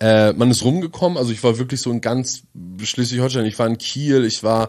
äh, 0.00 0.32
man 0.32 0.50
ist 0.50 0.64
rumgekommen. 0.64 1.18
Also 1.18 1.32
ich 1.32 1.42
war 1.42 1.58
wirklich 1.58 1.80
so 1.80 1.90
in 1.90 2.00
ganz 2.00 2.42
Schleswig-Holstein. 2.82 3.44
Ich 3.46 3.58
war 3.58 3.66
in 3.66 3.78
Kiel, 3.78 4.24
ich 4.24 4.42
war 4.42 4.68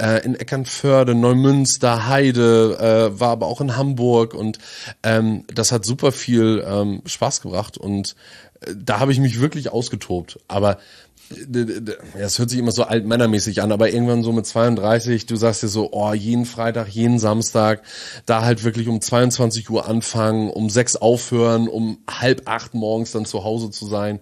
äh, 0.00 0.24
in 0.24 0.34
Eckernförde, 0.34 1.14
Neumünster, 1.14 2.06
Heide, 2.08 3.10
äh, 3.14 3.20
war 3.20 3.30
aber 3.30 3.46
auch 3.46 3.60
in 3.60 3.76
Hamburg 3.76 3.85
und 3.94 4.58
ähm, 5.02 5.44
das 5.52 5.72
hat 5.72 5.84
super 5.84 6.12
viel 6.12 6.64
ähm, 6.66 7.02
Spaß 7.06 7.40
gebracht 7.40 7.78
und 7.78 8.16
äh, 8.60 8.74
da 8.76 9.00
habe 9.00 9.12
ich 9.12 9.20
mich 9.20 9.40
wirklich 9.40 9.70
ausgetobt. 9.70 10.38
Aber 10.48 10.78
es 12.18 12.38
hört 12.38 12.50
sich 12.50 12.58
immer 12.58 12.72
so 12.72 12.84
altmännermäßig 12.84 13.62
an, 13.62 13.72
aber 13.72 13.90
irgendwann 13.90 14.22
so 14.22 14.32
mit 14.32 14.46
32, 14.46 15.26
du 15.26 15.36
sagst 15.36 15.62
dir 15.62 15.68
so, 15.68 15.92
oh, 15.92 16.12
jeden 16.12 16.46
Freitag, 16.46 16.88
jeden 16.88 17.18
Samstag, 17.18 17.82
da 18.26 18.42
halt 18.42 18.64
wirklich 18.64 18.88
um 18.88 19.00
22 19.00 19.68
Uhr 19.70 19.88
anfangen, 19.88 20.50
um 20.50 20.70
sechs 20.70 20.96
aufhören, 20.96 21.68
um 21.68 21.98
halb 22.08 22.42
acht 22.44 22.74
morgens 22.74 23.12
dann 23.12 23.26
zu 23.26 23.42
Hause 23.42 23.70
zu 23.70 23.86
sein. 23.86 24.20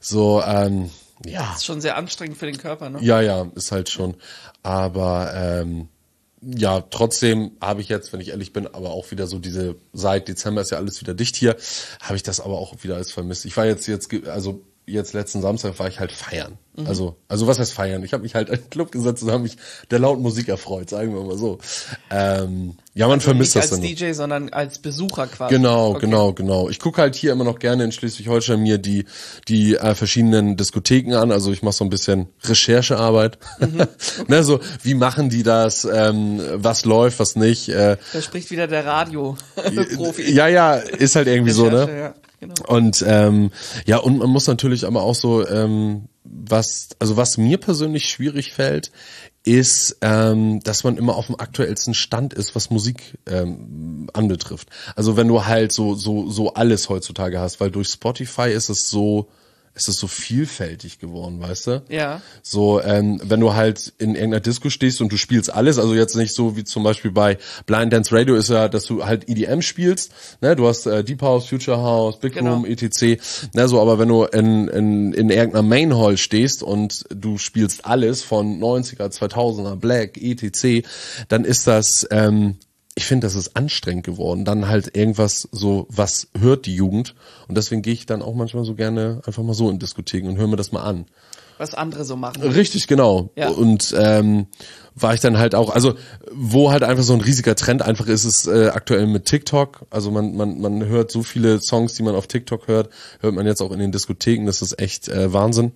So, 0.00 0.42
ähm, 0.42 0.90
ja. 1.24 1.46
Das 1.48 1.58
ist 1.58 1.64
schon 1.64 1.80
sehr 1.80 1.96
anstrengend 1.96 2.36
für 2.36 2.46
den 2.46 2.58
Körper, 2.58 2.90
ne? 2.90 2.98
Ja, 3.00 3.20
ja, 3.20 3.46
ist 3.54 3.72
halt 3.72 3.88
schon. 3.88 4.14
Aber 4.62 5.32
ähm, 5.34 5.88
ja, 6.46 6.80
trotzdem 6.80 7.52
habe 7.60 7.80
ich 7.80 7.88
jetzt, 7.88 8.12
wenn 8.12 8.20
ich 8.20 8.28
ehrlich 8.28 8.52
bin, 8.52 8.66
aber 8.66 8.90
auch 8.90 9.10
wieder 9.10 9.26
so 9.26 9.38
diese, 9.38 9.76
seit 9.92 10.28
Dezember 10.28 10.60
ist 10.60 10.70
ja 10.70 10.78
alles 10.78 11.00
wieder 11.00 11.14
dicht 11.14 11.36
hier, 11.36 11.56
habe 12.00 12.16
ich 12.16 12.22
das 12.22 12.40
aber 12.40 12.58
auch 12.58 12.74
wieder 12.82 12.96
alles 12.96 13.12
vermisst. 13.12 13.44
Ich 13.44 13.56
war 13.56 13.66
jetzt, 13.66 13.86
jetzt, 13.86 14.12
also 14.26 14.62
jetzt 14.86 15.14
letzten 15.14 15.40
Samstag 15.40 15.78
war 15.78 15.88
ich 15.88 15.98
halt 16.00 16.12
feiern. 16.12 16.58
Mhm. 16.76 16.86
Also, 16.86 17.16
also 17.28 17.46
was 17.46 17.58
heißt 17.58 17.72
feiern? 17.72 18.02
Ich 18.04 18.12
habe 18.12 18.22
mich 18.22 18.34
halt 18.34 18.48
in 18.50 18.56
den 18.56 18.70
Club 18.70 18.92
gesetzt 18.92 19.22
und 19.22 19.30
habe 19.30 19.42
mich 19.42 19.56
der 19.90 19.98
lauten 20.00 20.22
Musik 20.22 20.48
erfreut, 20.48 20.90
sagen 20.90 21.14
wir 21.14 21.22
mal 21.22 21.38
so. 21.38 21.58
Ähm, 22.10 22.76
ja, 22.94 23.08
man 23.08 23.20
vermisst 23.20 23.56
Also 23.56 23.76
Nicht 23.76 24.02
das 24.02 24.06
als 24.06 24.08
dann. 24.08 24.08
noch. 24.08 24.08
DJ, 24.08 24.12
sondern 24.14 24.52
als 24.52 24.78
Besucher 24.80 25.26
quasi. 25.26 25.54
Genau, 25.54 25.90
Okay. 25.90 26.00
genau, 26.06 26.32
genau. 26.32 26.68
Ich 26.68 26.78
gucke 26.80 27.00
halt 27.00 27.14
hier 27.14 27.32
immer 27.32 27.44
noch 27.44 27.58
gerne 27.58 27.84
in 27.84 27.92
Schleswig-Holstein 27.92 28.60
mir 28.60 28.78
die 28.78 29.04
die 29.48 29.76
äh, 29.76 29.94
verschiedenen 29.94 30.56
Diskotheken 30.56 31.14
an. 31.14 31.32
Also 31.32 31.50
ich 31.52 31.62
mache 31.62 31.74
so 31.74 31.84
ein 31.84 31.90
bisschen 31.90 32.28
Recherchearbeit. 32.44 33.38
Mhm. 33.60 33.86
ne, 34.28 34.44
so 34.44 34.60
wie 34.82 34.94
machen 34.94 35.28
die 35.30 35.42
das? 35.44 35.84
Ähm, 35.90 36.40
was 36.54 36.84
läuft, 36.84 37.18
was 37.20 37.36
nicht? 37.36 37.68
Äh, 37.68 37.96
Da 38.12 38.20
spricht 38.20 38.50
wieder 38.50 38.66
der 38.66 38.84
Radio-Profi. 38.84 40.30
ja, 40.32 40.48
ja, 40.48 40.74
ist 40.74 41.16
halt 41.16 41.28
irgendwie 41.28 41.52
so, 41.52 41.68
ne? 41.70 41.88
Ja, 41.98 42.14
genau. 42.48 42.68
Und 42.68 43.04
ähm, 43.06 43.50
ja, 43.86 43.98
und 43.98 44.18
man 44.18 44.30
muss 44.30 44.46
natürlich 44.46 44.86
aber 44.86 45.02
auch 45.02 45.14
so, 45.14 45.46
ähm, 45.46 46.08
was, 46.24 46.90
also 46.98 47.16
was 47.16 47.36
mir 47.36 47.58
persönlich 47.58 48.08
schwierig 48.08 48.52
fällt, 48.52 48.90
ist, 49.44 49.98
ähm, 50.00 50.60
dass 50.60 50.84
man 50.84 50.96
immer 50.96 51.16
auf 51.16 51.26
dem 51.26 51.38
aktuellsten 51.38 51.92
Stand 51.94 52.32
ist, 52.32 52.54
was 52.54 52.70
Musik 52.70 53.18
ähm, 53.26 54.08
anbetrifft. 54.12 54.68
Also 54.96 55.16
wenn 55.16 55.28
du 55.28 55.44
halt 55.44 55.72
so 55.72 55.94
so 55.94 56.30
so 56.30 56.54
alles 56.54 56.88
heutzutage 56.88 57.38
hast, 57.38 57.60
weil 57.60 57.70
durch 57.70 57.88
Spotify 57.88 58.50
ist 58.50 58.70
es 58.70 58.88
so 58.88 59.28
es 59.74 59.88
ist 59.88 59.98
so 59.98 60.06
vielfältig 60.06 61.00
geworden, 61.00 61.40
weißt 61.40 61.66
du? 61.66 61.82
Ja. 61.88 62.22
So, 62.42 62.80
ähm, 62.80 63.20
wenn 63.24 63.40
du 63.40 63.54
halt 63.54 63.92
in 63.98 64.14
irgendeiner 64.14 64.40
Disco 64.40 64.70
stehst 64.70 65.00
und 65.00 65.10
du 65.10 65.16
spielst 65.16 65.52
alles, 65.52 65.78
also 65.78 65.94
jetzt 65.94 66.14
nicht 66.14 66.32
so 66.32 66.56
wie 66.56 66.62
zum 66.62 66.84
Beispiel 66.84 67.10
bei 67.10 67.38
Blind 67.66 67.92
Dance 67.92 68.14
Radio 68.14 68.36
ist 68.36 68.50
ja, 68.50 68.68
dass 68.68 68.84
du 68.84 69.04
halt 69.04 69.28
EDM 69.28 69.62
spielst, 69.62 70.12
ne? 70.40 70.54
Du 70.54 70.68
hast 70.68 70.86
äh, 70.86 71.02
Deep 71.02 71.22
House, 71.22 71.46
Future 71.46 71.78
House, 71.78 72.20
Big 72.20 72.34
Genau. 72.34 72.54
Room, 72.54 72.64
etc. 72.64 73.20
Ne, 73.52 73.68
so, 73.68 73.80
aber 73.80 73.98
wenn 73.98 74.08
du 74.08 74.24
in, 74.24 74.68
in, 74.68 75.12
in 75.12 75.30
irgendeiner 75.30 75.62
Main 75.62 75.96
Hall 75.96 76.16
stehst 76.16 76.62
und 76.62 77.04
du 77.10 77.38
spielst 77.38 77.84
alles 77.84 78.22
von 78.22 78.60
90er, 78.60 79.08
2000er, 79.10 79.76
Black, 79.76 80.16
etc., 80.16 80.86
dann 81.28 81.44
ist 81.44 81.66
das, 81.66 82.06
ähm, 82.10 82.56
ich 82.96 83.06
finde, 83.06 83.26
das 83.26 83.34
ist 83.34 83.56
anstrengend 83.56 84.04
geworden. 84.04 84.44
Dann 84.44 84.68
halt 84.68 84.96
irgendwas 84.96 85.48
so, 85.50 85.86
was 85.90 86.28
hört 86.38 86.66
die 86.66 86.74
Jugend? 86.74 87.14
Und 87.48 87.56
deswegen 87.56 87.82
gehe 87.82 87.92
ich 87.92 88.06
dann 88.06 88.22
auch 88.22 88.34
manchmal 88.34 88.64
so 88.64 88.74
gerne 88.74 89.20
einfach 89.26 89.42
mal 89.42 89.54
so 89.54 89.68
in 89.68 89.78
Diskotheken 89.78 90.28
und 90.28 90.36
höre 90.36 90.46
mir 90.46 90.56
das 90.56 90.70
mal 90.70 90.82
an. 90.82 91.06
Was 91.58 91.74
andere 91.74 92.04
so 92.04 92.16
machen. 92.16 92.42
Richtig, 92.42 92.88
genau. 92.88 93.30
Ja. 93.36 93.48
Und 93.48 93.94
ähm, 93.96 94.46
war 94.94 95.14
ich 95.14 95.20
dann 95.20 95.38
halt 95.38 95.54
auch, 95.54 95.70
also 95.70 95.94
wo 96.32 96.72
halt 96.72 96.82
einfach 96.82 97.04
so 97.04 97.14
ein 97.14 97.20
riesiger 97.20 97.54
Trend 97.54 97.82
einfach 97.82 98.06
ist, 98.06 98.24
ist 98.24 98.46
äh, 98.46 98.68
aktuell 98.68 99.06
mit 99.06 99.24
TikTok. 99.26 99.86
Also 99.90 100.10
man, 100.10 100.36
man, 100.36 100.60
man 100.60 100.84
hört 100.84 101.12
so 101.12 101.22
viele 101.22 101.60
Songs, 101.60 101.94
die 101.94 102.02
man 102.02 102.14
auf 102.16 102.26
TikTok 102.26 102.66
hört, 102.66 102.90
hört 103.20 103.34
man 103.34 103.46
jetzt 103.46 103.60
auch 103.60 103.70
in 103.70 103.78
den 103.78 103.92
Diskotheken. 103.92 104.46
Das 104.46 104.62
ist 104.62 104.80
echt 104.80 105.08
äh, 105.08 105.32
Wahnsinn. 105.32 105.72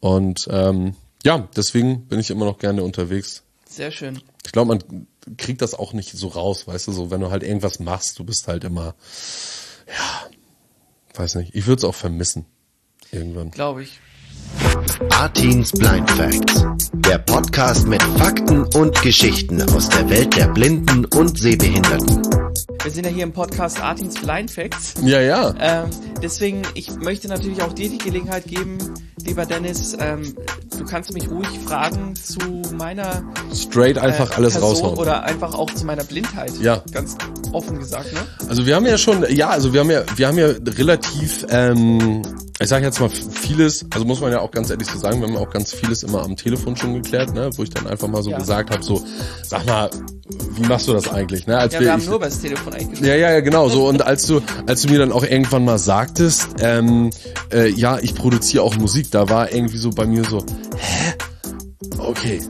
Und 0.00 0.48
ähm, 0.50 0.94
ja, 1.22 1.48
deswegen 1.54 2.06
bin 2.06 2.18
ich 2.18 2.30
immer 2.30 2.46
noch 2.46 2.58
gerne 2.58 2.82
unterwegs. 2.82 3.42
Sehr 3.66 3.90
schön. 3.90 4.20
Ich 4.44 4.52
glaube, 4.52 4.68
man 4.68 5.06
kriegt 5.36 5.62
das 5.62 5.74
auch 5.74 5.92
nicht 5.92 6.12
so 6.12 6.28
raus, 6.28 6.66
weißt 6.66 6.88
du, 6.88 6.92
so 6.92 7.10
wenn 7.10 7.20
du 7.20 7.30
halt 7.30 7.42
irgendwas 7.42 7.78
machst, 7.80 8.18
du 8.18 8.24
bist 8.24 8.48
halt 8.48 8.64
immer, 8.64 8.94
ja, 9.86 10.30
weiß 11.14 11.36
nicht. 11.36 11.54
Ich 11.54 11.66
würde 11.66 11.80
es 11.80 11.84
auch 11.84 11.94
vermissen. 11.94 12.46
Irgendwann. 13.12 13.50
Glaube 13.50 13.82
ich. 13.82 14.00
Artins 15.10 15.72
Blind 15.72 16.10
Facts. 16.10 16.64
Der 16.94 17.18
Podcast 17.18 17.86
mit 17.86 18.02
Fakten 18.02 18.64
und 18.74 19.00
Geschichten 19.02 19.62
aus 19.70 19.88
der 19.88 20.08
Welt 20.08 20.36
der 20.36 20.48
Blinden 20.48 21.04
und 21.06 21.38
Sehbehinderten. 21.38 22.22
Wir 22.82 22.90
sind 22.90 23.04
ja 23.04 23.10
hier 23.10 23.24
im 23.24 23.32
Podcast 23.32 23.80
Artins 23.80 24.20
Blind 24.20 24.50
Facts. 24.50 24.94
Ja, 25.02 25.20
ja. 25.20 25.54
Ähm, 25.58 25.90
deswegen, 26.22 26.62
ich 26.74 26.90
möchte 26.96 27.28
natürlich 27.28 27.62
auch 27.62 27.72
dir 27.72 27.90
die 27.90 27.98
Gelegenheit 27.98 28.44
geben, 28.44 28.78
lieber 29.22 29.44
Dennis, 29.44 29.96
ähm, 29.98 30.34
du 30.80 30.86
kannst 30.86 31.12
mich 31.12 31.30
ruhig 31.30 31.48
fragen 31.66 32.14
zu 32.16 32.62
meiner 32.74 33.22
Straight 33.54 33.98
einfach 33.98 34.30
äh, 34.30 34.34
alles 34.36 34.54
Person 34.54 34.70
raushauen. 34.70 34.98
oder 34.98 35.22
einfach 35.24 35.54
auch 35.54 35.70
zu 35.70 35.84
meiner 35.84 36.04
Blindheit. 36.04 36.52
Ja. 36.60 36.82
Ganz 36.90 37.16
offen 37.52 37.78
gesagt, 37.78 38.12
ne? 38.14 38.20
Also 38.48 38.64
wir 38.64 38.74
haben 38.74 38.86
ja 38.86 38.96
schon, 38.96 39.24
ja, 39.28 39.50
also 39.50 39.72
wir 39.72 39.80
haben 39.80 39.90
ja, 39.90 40.02
wir 40.16 40.26
haben 40.26 40.38
ja 40.38 40.46
relativ, 40.46 41.44
ähm, 41.50 42.22
ich 42.60 42.68
sage 42.68 42.84
jetzt 42.84 43.00
mal 43.00 43.08
vieles, 43.08 43.86
also 43.90 44.04
muss 44.04 44.20
man 44.20 44.32
ja 44.32 44.40
auch 44.40 44.50
ganz 44.50 44.68
ehrlich 44.68 44.86
so 44.86 44.98
sagen, 44.98 45.20
wir 45.20 45.28
haben 45.28 45.36
auch 45.36 45.50
ganz 45.50 45.72
vieles 45.72 46.02
immer 46.02 46.22
am 46.22 46.36
Telefon 46.36 46.76
schon 46.76 46.92
geklärt, 46.94 47.32
ne, 47.34 47.48
wo 47.56 47.62
ich 47.62 47.70
dann 47.70 47.86
einfach 47.86 48.06
mal 48.06 48.22
so 48.22 48.30
Ja. 48.30 48.38
gesagt 48.38 48.70
habe, 48.70 48.82
so, 48.82 49.02
sag 49.42 49.64
mal, 49.64 49.88
wie 50.56 50.66
machst 50.66 50.86
du 50.86 50.92
das 50.92 51.08
eigentlich, 51.08 51.46
ne? 51.46 51.56
Als 51.58 51.72
Ja, 51.72 51.80
wir 51.80 51.92
haben 51.92 52.00
ich, 52.00 52.06
nur 52.06 52.16
über 52.16 52.26
das 52.26 52.38
Telefon 52.38 52.74
eigentlich 52.74 53.00
ja, 53.00 53.14
ja, 53.14 53.30
ja, 53.30 53.40
genau. 53.40 53.68
So 53.70 53.88
und 53.88 54.02
als 54.02 54.26
du, 54.26 54.42
als 54.66 54.82
du 54.82 54.90
mir 54.90 54.98
dann 54.98 55.10
auch 55.10 55.24
irgendwann 55.24 55.64
mal 55.64 55.78
sagtest, 55.78 56.48
ähm, 56.60 57.10
äh, 57.50 57.68
ja, 57.70 57.98
ich 57.98 58.14
produziere 58.14 58.62
auch 58.62 58.76
Musik, 58.76 59.10
da 59.10 59.30
war 59.30 59.50
irgendwie 59.52 59.78
so 59.78 59.90
bei 59.90 60.04
mir 60.04 60.24
so, 60.24 60.44
hä? 60.76 61.14
Okay, 61.98 62.42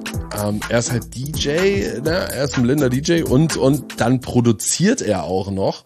ähm, 0.42 0.58
er 0.68 0.78
ist 0.80 0.90
halt 0.90 1.14
DJ, 1.14 2.00
ne? 2.02 2.28
Er 2.32 2.44
ist 2.44 2.56
ein 2.56 2.64
blinder 2.64 2.90
DJ 2.90 3.22
und 3.22 3.56
und 3.56 4.00
dann 4.00 4.20
produziert 4.20 5.02
er 5.02 5.22
auch 5.24 5.50
noch. 5.52 5.84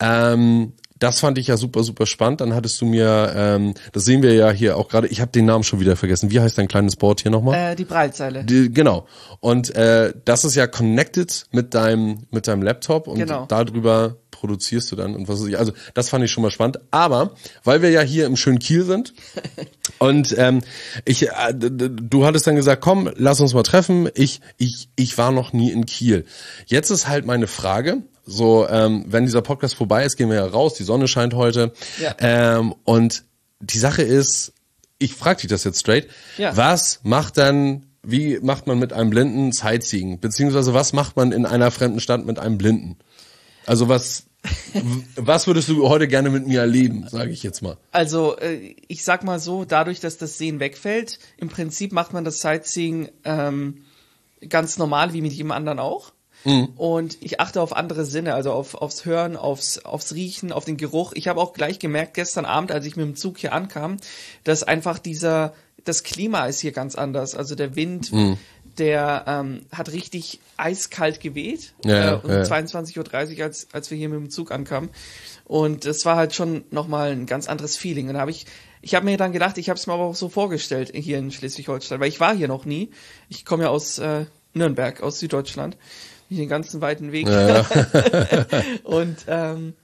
Ähm, 0.00 0.72
das 1.00 1.18
fand 1.18 1.36
ich 1.38 1.48
ja 1.48 1.56
super, 1.56 1.82
super 1.82 2.06
spannend. 2.06 2.40
Dann 2.40 2.54
hattest 2.54 2.80
du 2.80 2.86
mir, 2.86 3.32
ähm, 3.34 3.74
das 3.92 4.04
sehen 4.04 4.22
wir 4.22 4.34
ja 4.34 4.50
hier 4.50 4.76
auch 4.76 4.88
gerade. 4.88 5.08
Ich 5.08 5.20
habe 5.20 5.32
den 5.32 5.46
Namen 5.46 5.64
schon 5.64 5.80
wieder 5.80 5.96
vergessen. 5.96 6.30
Wie 6.30 6.38
heißt 6.38 6.56
dein 6.56 6.68
kleines 6.68 6.94
Board 6.96 7.22
hier 7.22 7.30
nochmal? 7.32 7.72
Äh, 7.72 7.74
die 7.76 7.84
Breitseile. 7.84 8.44
Die, 8.44 8.72
genau. 8.72 9.06
Und 9.40 9.74
äh, 9.74 10.12
das 10.24 10.44
ist 10.44 10.54
ja 10.54 10.66
connected 10.68 11.46
mit 11.50 11.74
deinem 11.74 12.26
mit 12.30 12.46
deinem 12.46 12.62
Laptop 12.62 13.08
und 13.08 13.18
Genau. 13.18 13.46
darüber 13.46 14.16
produzierst 14.30 14.90
du 14.92 14.96
dann 14.96 15.14
und 15.16 15.28
was 15.28 15.40
weiß 15.40 15.48
ich. 15.48 15.58
Also 15.58 15.72
das 15.94 16.08
fand 16.08 16.24
ich 16.24 16.30
schon 16.30 16.42
mal 16.42 16.50
spannend. 16.50 16.78
Aber 16.90 17.32
weil 17.64 17.82
wir 17.82 17.90
ja 17.90 18.00
hier 18.02 18.26
im 18.26 18.36
schönen 18.36 18.58
Kiel 18.58 18.84
sind 18.84 19.12
und 19.98 20.34
ähm, 20.38 20.60
ich, 21.04 21.28
äh, 21.28 21.32
du 21.54 22.24
hattest 22.24 22.46
dann 22.46 22.56
gesagt, 22.56 22.82
komm, 22.82 23.10
lass 23.16 23.40
uns 23.40 23.52
mal 23.54 23.62
treffen. 23.62 24.08
Ich 24.14 24.40
ich 24.58 24.88
ich 24.96 25.18
war 25.18 25.32
noch 25.32 25.52
nie 25.52 25.70
in 25.72 25.86
Kiel. 25.86 26.24
Jetzt 26.66 26.90
ist 26.90 27.08
halt 27.08 27.26
meine 27.26 27.46
Frage. 27.46 28.02
So, 28.26 28.68
ähm, 28.68 29.04
wenn 29.08 29.24
dieser 29.24 29.42
Podcast 29.42 29.74
vorbei 29.74 30.04
ist, 30.04 30.16
gehen 30.16 30.28
wir 30.28 30.36
ja 30.36 30.46
raus. 30.46 30.74
Die 30.74 30.84
Sonne 30.84 31.08
scheint 31.08 31.34
heute. 31.34 31.72
Ja. 32.00 32.14
Ähm, 32.18 32.74
und 32.84 33.24
die 33.60 33.78
Sache 33.78 34.02
ist, 34.02 34.52
ich 34.98 35.14
frage 35.14 35.40
dich 35.40 35.50
das 35.50 35.64
jetzt 35.64 35.80
straight. 35.80 36.08
Ja. 36.38 36.56
Was 36.56 37.00
macht 37.02 37.38
dann, 37.38 37.86
wie 38.02 38.38
macht 38.40 38.66
man 38.66 38.78
mit 38.78 38.92
einem 38.92 39.10
Blinden 39.10 39.52
Sightseeing? 39.52 40.20
Beziehungsweise 40.20 40.74
was 40.74 40.92
macht 40.92 41.16
man 41.16 41.32
in 41.32 41.46
einer 41.46 41.70
fremden 41.70 42.00
Stadt 42.00 42.24
mit 42.24 42.38
einem 42.38 42.58
Blinden? 42.58 42.96
Also 43.66 43.88
was, 43.88 44.24
was 45.16 45.46
würdest 45.46 45.68
du 45.68 45.88
heute 45.88 46.08
gerne 46.08 46.30
mit 46.30 46.46
mir 46.46 46.60
erleben, 46.60 47.06
sage 47.08 47.30
ich 47.30 47.42
jetzt 47.42 47.62
mal. 47.62 47.76
Also, 47.92 48.36
äh, 48.38 48.74
ich 48.88 49.04
sag 49.04 49.24
mal 49.24 49.38
so, 49.38 49.64
dadurch, 49.64 50.00
dass 50.00 50.16
das 50.18 50.38
Sehen 50.38 50.60
wegfällt, 50.60 51.18
im 51.36 51.48
Prinzip 51.48 51.92
macht 51.92 52.12
man 52.12 52.24
das 52.24 52.40
Sightseeing 52.40 53.10
ähm, 53.24 53.84
ganz 54.48 54.78
normal, 54.78 55.12
wie 55.12 55.20
mit 55.20 55.32
jedem 55.32 55.52
anderen 55.52 55.78
auch. 55.78 56.12
Und 56.76 57.18
ich 57.20 57.40
achte 57.40 57.60
auf 57.60 57.76
andere 57.76 58.04
Sinne, 58.04 58.34
also 58.34 58.52
auf, 58.52 58.74
aufs 58.74 59.04
Hören, 59.04 59.36
aufs, 59.36 59.78
aufs 59.84 60.14
Riechen, 60.14 60.52
auf 60.52 60.64
den 60.64 60.76
Geruch. 60.76 61.12
Ich 61.14 61.28
habe 61.28 61.40
auch 61.40 61.52
gleich 61.52 61.78
gemerkt, 61.78 62.14
gestern 62.14 62.44
Abend, 62.44 62.72
als 62.72 62.86
ich 62.86 62.96
mit 62.96 63.06
dem 63.06 63.16
Zug 63.16 63.38
hier 63.38 63.52
ankam, 63.52 63.98
dass 64.44 64.62
einfach 64.62 64.98
dieser, 64.98 65.52
das 65.84 66.02
Klima 66.02 66.46
ist 66.46 66.60
hier 66.60 66.72
ganz 66.72 66.94
anders. 66.94 67.34
Also 67.34 67.54
der 67.54 67.76
Wind, 67.76 68.10
der 68.78 69.24
ähm, 69.26 69.66
hat 69.72 69.92
richtig 69.92 70.40
eiskalt 70.56 71.20
geweht. 71.20 71.74
Ja, 71.84 72.14
äh, 72.14 72.20
um 72.22 72.30
ja. 72.30 72.42
22.30 72.42 73.38
Uhr, 73.38 73.44
als, 73.44 73.68
als 73.72 73.90
wir 73.90 73.98
hier 73.98 74.08
mit 74.08 74.18
dem 74.18 74.30
Zug 74.30 74.50
ankamen. 74.50 74.90
Und 75.44 75.84
es 75.84 76.04
war 76.04 76.16
halt 76.16 76.34
schon 76.34 76.64
nochmal 76.70 77.10
ein 77.10 77.26
ganz 77.26 77.48
anderes 77.48 77.76
Feeling. 77.76 78.08
Und 78.08 78.14
da 78.14 78.20
habe 78.20 78.30
ich, 78.30 78.46
ich 78.82 78.94
habe 78.94 79.04
mir 79.04 79.16
dann 79.16 79.32
gedacht, 79.32 79.58
ich 79.58 79.68
habe 79.68 79.78
es 79.78 79.86
mir 79.86 79.92
aber 79.92 80.04
auch 80.04 80.14
so 80.14 80.28
vorgestellt 80.28 80.92
hier 80.94 81.18
in 81.18 81.30
Schleswig-Holstein, 81.30 82.00
weil 82.00 82.08
ich 82.08 82.20
war 82.20 82.34
hier 82.34 82.48
noch 82.48 82.64
nie. 82.64 82.90
Ich 83.28 83.44
komme 83.44 83.64
ja 83.64 83.68
aus 83.70 83.98
äh, 83.98 84.26
Nürnberg, 84.54 85.02
aus 85.02 85.18
Süddeutschland. 85.18 85.76
Nicht 86.30 86.40
den 86.40 86.48
ganzen 86.48 86.80
weiten 86.80 87.12
Weg. 87.12 87.28
Ja, 87.28 87.66
Und 88.84 89.16
ähm, 89.26 89.74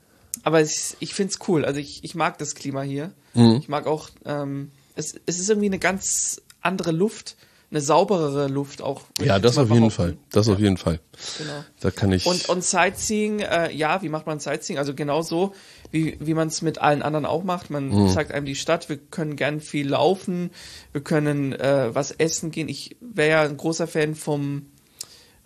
aber 0.42 0.60
es, 0.60 0.96
ich 1.00 1.12
find's 1.14 1.38
cool. 1.48 1.64
Also 1.64 1.80
ich, 1.80 2.04
ich 2.04 2.14
mag 2.14 2.38
das 2.38 2.54
Klima 2.54 2.82
hier. 2.82 3.12
Mhm. 3.34 3.56
Ich 3.60 3.68
mag 3.68 3.86
auch, 3.86 4.08
ähm, 4.24 4.70
es, 4.94 5.14
es 5.26 5.38
ist 5.40 5.48
irgendwie 5.50 5.66
eine 5.66 5.78
ganz 5.78 6.40
andere 6.60 6.92
Luft, 6.92 7.36
eine 7.70 7.80
sauberere 7.80 8.46
Luft 8.46 8.80
auch. 8.80 9.02
ja 9.20 9.36
ich 9.36 9.42
das 9.42 9.58
auf 9.58 9.70
jeden. 9.70 9.90
Fall. 9.90 10.16
Das 10.30 10.48
auf 10.48 10.60
jeden 10.60 10.76
Fall. 10.76 11.00
Genau. 11.38 11.64
Da 11.80 11.90
kann 11.90 12.12
ich. 12.12 12.24
Und, 12.26 12.48
und 12.48 12.62
Sightseeing, 12.62 13.40
äh, 13.40 13.72
ja, 13.72 14.02
wie 14.02 14.08
macht 14.08 14.26
man 14.26 14.38
Sightseeing? 14.38 14.78
Also 14.78 14.94
genau 14.94 15.22
so, 15.22 15.52
wie, 15.90 16.16
wie 16.20 16.34
man 16.34 16.46
es 16.48 16.62
mit 16.62 16.78
allen 16.78 17.02
anderen 17.02 17.26
auch 17.26 17.42
macht. 17.42 17.70
Man 17.70 17.88
Mhm. 17.88 18.08
zeigt 18.10 18.30
einem 18.30 18.46
die 18.46 18.54
Stadt, 18.54 18.88
wir 18.88 18.98
können 18.98 19.34
gern 19.34 19.60
viel 19.60 19.88
laufen, 19.88 20.50
wir 20.92 21.00
können 21.00 21.52
äh, 21.54 21.92
was 21.92 22.12
essen 22.12 22.52
gehen. 22.52 22.68
Ich 22.68 22.96
wäre 23.00 23.30
ja 23.30 23.42
ein 23.42 23.56
großer 23.56 23.88
Fan 23.88 24.14
vom 24.14 24.66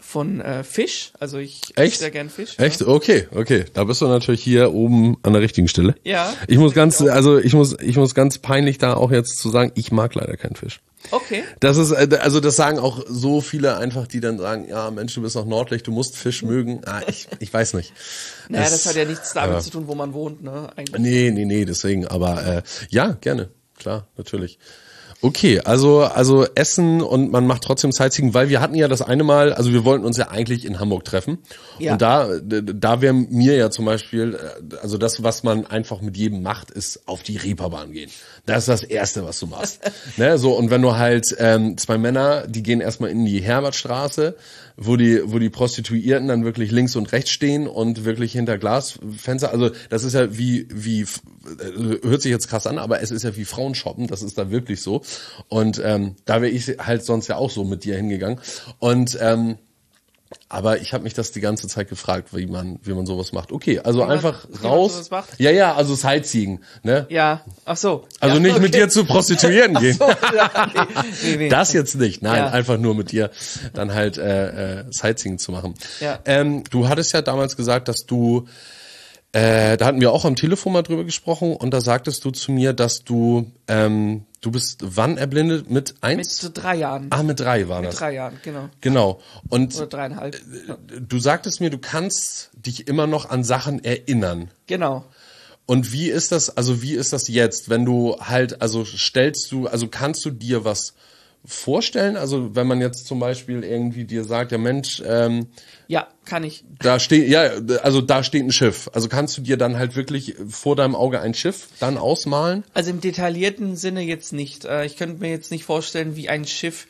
von 0.01 0.41
äh, 0.41 0.65
Fisch, 0.65 1.13
also 1.21 1.39
ich 1.39 1.61
Echt? 1.77 1.99
sehr 2.01 2.11
gern 2.11 2.29
Fisch. 2.31 2.59
Echt? 2.59 2.81
Ja. 2.81 2.89
Okay, 2.89 3.29
okay. 3.35 3.65
Da 3.75 3.85
bist 3.85 4.01
du 4.01 4.07
natürlich 4.09 4.43
hier 4.43 4.73
oben 4.73 5.17
an 5.23 5.33
der 5.33 5.43
richtigen 5.43 5.69
Stelle. 5.69 5.95
Ja. 6.05 6.33
Ich 6.49 6.59
muss 6.59 6.75
ganz, 6.75 7.01
also 7.03 7.39
ich 7.39 7.53
muss, 7.55 7.77
ich 7.81 7.97
muss 7.97 8.15
ganz 8.15 8.39
peinlich 8.39 8.79
da 8.79 8.95
auch 8.95 9.11
jetzt 9.13 9.39
zu 9.39 9.51
sagen, 9.51 9.73
ich 9.75 9.93
mag 9.93 10.15
leider 10.15 10.37
keinen 10.37 10.57
Fisch. 10.57 10.81
Okay. 11.13 11.45
Das 11.61 11.77
ist, 11.79 11.93
äh, 11.93 12.19
also 12.21 12.41
das 12.41 12.57
sagen 12.57 12.79
auch 12.79 13.03
so 13.09 13.41
viele 13.41 13.77
einfach, 13.79 14.07
die 14.07 14.21
dann 14.21 14.39
sagen, 14.39 14.67
ja 14.69 14.91
Mensch, 14.91 15.15
du 15.15 15.23
bist 15.23 15.35
noch 15.37 15.47
nordlich, 15.47 15.83
du 15.83 15.93
musst 15.93 16.17
Fisch 16.17 16.43
mögen. 16.43 16.83
Ah, 16.87 17.01
ich, 17.07 17.27
ich 17.39 17.53
weiß 17.53 17.75
nicht. 17.75 17.93
Naja, 18.49 18.65
Es- 18.65 18.73
das 18.73 18.87
hat 18.87 18.97
ja 18.97 19.05
nichts 19.05 19.33
damit 19.33 19.55
ja. 19.57 19.61
zu 19.61 19.71
tun, 19.71 19.87
wo 19.87 19.95
man 19.95 20.13
wohnt, 20.13 20.43
ne? 20.43 20.69
Eigentlich. 20.77 21.01
Nee, 21.01 21.31
nee, 21.31 21.45
nee, 21.45 21.65
deswegen, 21.65 22.07
aber 22.09 22.45
äh, 22.45 22.63
ja, 22.89 23.13
gerne, 23.21 23.49
klar, 23.79 24.09
natürlich. 24.17 24.59
Okay, 25.23 25.61
also 25.61 26.01
also 26.01 26.47
Essen 26.55 27.03
und 27.03 27.31
man 27.31 27.47
macht 27.47 27.63
trotzdem 27.63 27.93
Sightseeing, 27.93 28.33
weil 28.33 28.49
wir 28.49 28.61
hatten 28.63 28.75
ja 28.75 28.89
das 28.89 29.03
eine 29.03 29.23
Mal, 29.23 29.53
also 29.53 29.73
wir 29.73 29.85
wollten 29.85 30.07
uns 30.07 30.17
ja 30.17 30.29
eigentlich 30.31 30.65
in 30.65 30.81
Hamburg 30.81 31.05
treffen 31.05 31.39
Ja. 31.79 31.93
und 31.93 32.03
da 32.03 32.29
da 32.41 33.01
wäre 33.03 33.13
mir 33.13 33.55
ja 33.57 33.71
zum 33.71 33.85
Beispiel, 33.85 34.35
äh, 34.35 34.77
also 34.81 34.97
das 34.97 35.23
was 35.23 35.43
man 35.43 35.67
einfach 35.67 36.01
mit 36.01 36.17
jedem 36.17 36.43
macht, 36.43 36.71
ist 36.71 37.07
auf 37.07 37.23
die 37.23 37.37
Reeperbahn 37.37 37.93
gehen. 37.93 38.11
Das 38.51 38.67
ist 38.67 38.69
das 38.69 38.83
erste, 38.83 39.25
was 39.25 39.39
du 39.39 39.47
machst. 39.47 39.81
ne, 40.17 40.39
so 40.39 40.53
und 40.55 40.71
wenn 40.71 40.83
du 40.83 40.97
halt 40.97 41.37
ähm, 41.39 41.79
zwei 41.79 41.99
Männer, 41.99 42.47
die 42.49 42.63
gehen 42.63 42.81
erstmal 42.81 43.11
in 43.11 43.25
die 43.25 43.41
Herbertstraße, 43.41 44.37
wo 44.77 44.97
die 44.97 45.21
wo 45.25 45.39
die 45.39 45.51
Prostituierten 45.51 46.27
dann 46.27 46.45
wirklich 46.45 46.73
links 46.73 46.97
und 46.97 47.13
rechts 47.13 47.31
stehen 47.31 47.69
und 47.69 48.05
wirklich 48.05 48.33
hinter 48.33 48.59
Glasfenster, 48.59 49.53
also 49.53 49.71
das 49.89 50.03
ist 50.03 50.15
ja 50.15 50.37
wie 50.37 50.67
wie 50.69 51.03
äh, 51.03 51.07
hört 52.03 52.23
sich 52.23 52.33
jetzt 52.33 52.49
krass 52.49 52.67
an, 52.67 52.79
aber 52.79 53.01
es 53.01 53.13
ist 53.13 53.23
ja 53.23 53.37
wie 53.37 53.45
Frauenshoppen, 53.45 54.09
das 54.09 54.23
ist 54.23 54.37
da 54.37 54.51
wirklich 54.51 54.83
so. 54.83 55.03
Und 55.49 55.81
ähm, 55.85 56.17
da 56.25 56.43
wäre 56.43 56.51
ich 56.51 56.67
halt 56.79 57.05
sonst 57.05 57.29
ja 57.29 57.37
auch 57.37 57.51
so 57.51 57.65
mit 57.65 57.85
dir 57.85 57.97
hingegangen. 57.97 58.41
Und 58.81 59.17
ähm, 59.21 59.59
aber 60.49 60.81
ich 60.81 60.93
habe 60.93 61.03
mich 61.05 61.15
das 61.15 61.33
die 61.33 61.41
ganze 61.41 61.67
Zeit 61.69 61.89
gefragt, 61.89 62.29
wie 62.33 62.47
man 62.47 62.79
wie 62.83 62.93
man 62.93 63.05
sowas 63.07 63.33
macht. 63.33 63.51
Okay, 63.53 63.81
also 63.81 64.01
man- 64.01 64.11
einfach 64.11 64.47
raus. 64.63 65.11
Ja, 65.39 65.51
ja, 65.51 65.75
also 65.75 65.95
Sightseeing, 65.95 66.61
ne? 66.83 67.07
Ja, 67.09 67.43
ach 67.65 67.77
so. 67.77 68.07
Also 68.21 68.37
ja, 68.37 68.41
nicht 68.43 68.59
mit 68.61 68.71
okay. 68.75 68.83
dir 68.85 68.89
zu 68.89 69.05
Prostituieren 69.05 69.75
gehen. 69.81 69.97
So, 69.99 70.09
ja, 70.09 70.71
nee, 70.75 70.81
nee, 71.25 71.37
nee. 71.37 71.49
Das 71.49 71.73
jetzt 71.73 71.97
nicht, 71.97 72.23
nein, 72.23 72.37
Ja. 72.39 72.51
einfach 72.51 72.79
nur 72.79 72.95
mit 72.95 73.11
dir 73.13 73.31
dann 73.75 73.93
halt 73.95 74.19
äh, 74.19 74.81
äh, 74.81 74.85
Sightseeing 74.91 75.39
zu 75.39 75.51
machen. 75.53 75.75
Ja. 76.01 76.19
Ähm, 76.25 76.63
du 76.71 76.89
hattest 76.89 77.13
ja 77.13 77.23
damals 77.23 77.57
gesagt, 77.57 77.89
dass 77.89 78.07
du, 78.07 78.47
äh, 79.33 79.77
da 79.77 79.87
hatten 79.87 80.01
wir 80.01 80.13
auch 80.13 80.25
am 80.25 80.35
Telefon 80.35 80.73
mal 80.73 80.83
drüber 80.83 81.05
gesprochen 81.05 81.55
und 81.55 81.73
da 81.73 81.81
sagtest 81.81 82.25
du 82.25 82.31
zu 82.33 82.51
mir, 82.51 82.73
dass 82.73 83.05
du, 83.05 83.51
ähm, 83.69 84.25
du 84.41 84.51
bist 84.51 84.81
wann 84.83 85.19
erblindet? 85.19 85.71
Mit 85.71 85.91
Mit 85.91 86.03
eins? 86.03 86.39
so 86.39 86.51
drei 86.53 86.77
Jahren. 86.77 87.07
ah, 87.11 87.23
mit 87.23 87.39
drei 87.39 87.69
war 87.69 87.81
das. 87.83 87.97
Drei 87.97 88.15
Jahren, 88.15 88.41
genau. 88.43 88.69
Genau. 88.81 89.21
Und 89.49 89.77
Oder 89.77 89.87
dreieinhalb. 89.87 90.37
Ja. 90.67 90.77
du 91.01 91.19
sagtest 91.21 91.61
mir, 91.61 91.71
du 91.71 91.79
kannst 91.79 92.51
dich 92.55 92.89
immer 92.89 93.07
noch 93.07 93.31
an 93.31 93.45
Sachen 93.45 93.85
erinnern. 93.85 94.51
Genau. 94.67 95.05
Und 95.67 95.93
wie 95.93 96.09
ist 96.11 96.33
das, 96.33 96.57
also 96.57 96.83
wie 96.83 96.95
ist 96.95 97.13
das 97.13 97.29
jetzt, 97.29 97.69
wenn 97.71 97.85
du 97.85 98.17
halt, 98.19 98.61
also 98.61 98.85
stellst 98.85 99.53
du, 99.53 99.69
also 99.69 99.87
kannst 99.87 100.25
du 100.25 100.31
dir 100.31 100.65
was 100.65 100.95
vorstellen? 101.45 102.17
Also 102.17 102.55
wenn 102.55 102.67
man 102.67 102.81
jetzt 102.81 103.07
zum 103.07 103.19
Beispiel 103.19 103.65
irgendwie 103.65 104.05
dir 104.05 104.25
sagt, 104.25 104.53
ja 104.53 104.59
Mensch, 104.59 105.03
ähm, 105.07 105.49
Ja, 105.89 106.09
kann 106.25 106.45
ich. 106.45 106.65
da 106.81 106.99
steht, 107.01 107.29
ja, 107.29 107.43
also 107.83 108.01
da 108.01 108.23
steht 108.23 108.45
ein 108.45 108.53
Schiff. 108.53 108.91
Also 108.93 109.09
kannst 109.09 109.37
du 109.39 109.43
dir 109.43 109.57
dann 109.57 109.79
halt 109.79 109.97
wirklich 109.97 110.37
vor 110.49 110.77
deinem 110.77 110.95
Auge 110.95 111.21
ein 111.21 111.35
Schiff 111.35 111.69
dann 111.81 111.97
ausmalen? 111.99 112.65
Also 112.75 112.91
im 112.91 113.01
detaillierten 113.01 113.77
Sinne 113.77 114.03
jetzt 114.03 114.33
nicht. 114.33 114.65
Äh, 114.65 114.85
Ich 114.85 114.97
könnte 114.97 115.21
mir 115.21 115.31
jetzt 115.31 115.51
nicht 115.51 115.65
vorstellen, 115.65 116.17
wie 116.17 116.29
ein 116.29 116.45
Schiff 116.45 116.87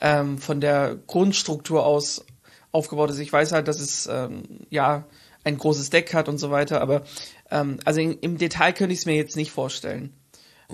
ähm, 0.00 0.38
von 0.38 0.60
der 0.60 0.96
Grundstruktur 1.06 1.84
aus 1.86 2.24
aufgebaut 2.72 3.10
ist. 3.10 3.18
Ich 3.20 3.32
weiß 3.32 3.52
halt, 3.52 3.68
dass 3.68 3.80
es 3.80 4.08
ähm, 4.10 4.42
ja 4.68 5.06
ein 5.44 5.56
großes 5.58 5.90
Deck 5.90 6.12
hat 6.14 6.28
und 6.28 6.38
so 6.38 6.50
weiter, 6.50 6.80
aber 6.80 7.04
ähm, 7.50 7.78
also 7.84 8.00
in, 8.00 8.18
im 8.20 8.38
Detail 8.38 8.72
könnte 8.72 8.92
ich 8.94 9.00
es 9.00 9.06
mir 9.06 9.14
jetzt 9.14 9.36
nicht 9.36 9.52
vorstellen. 9.52 10.12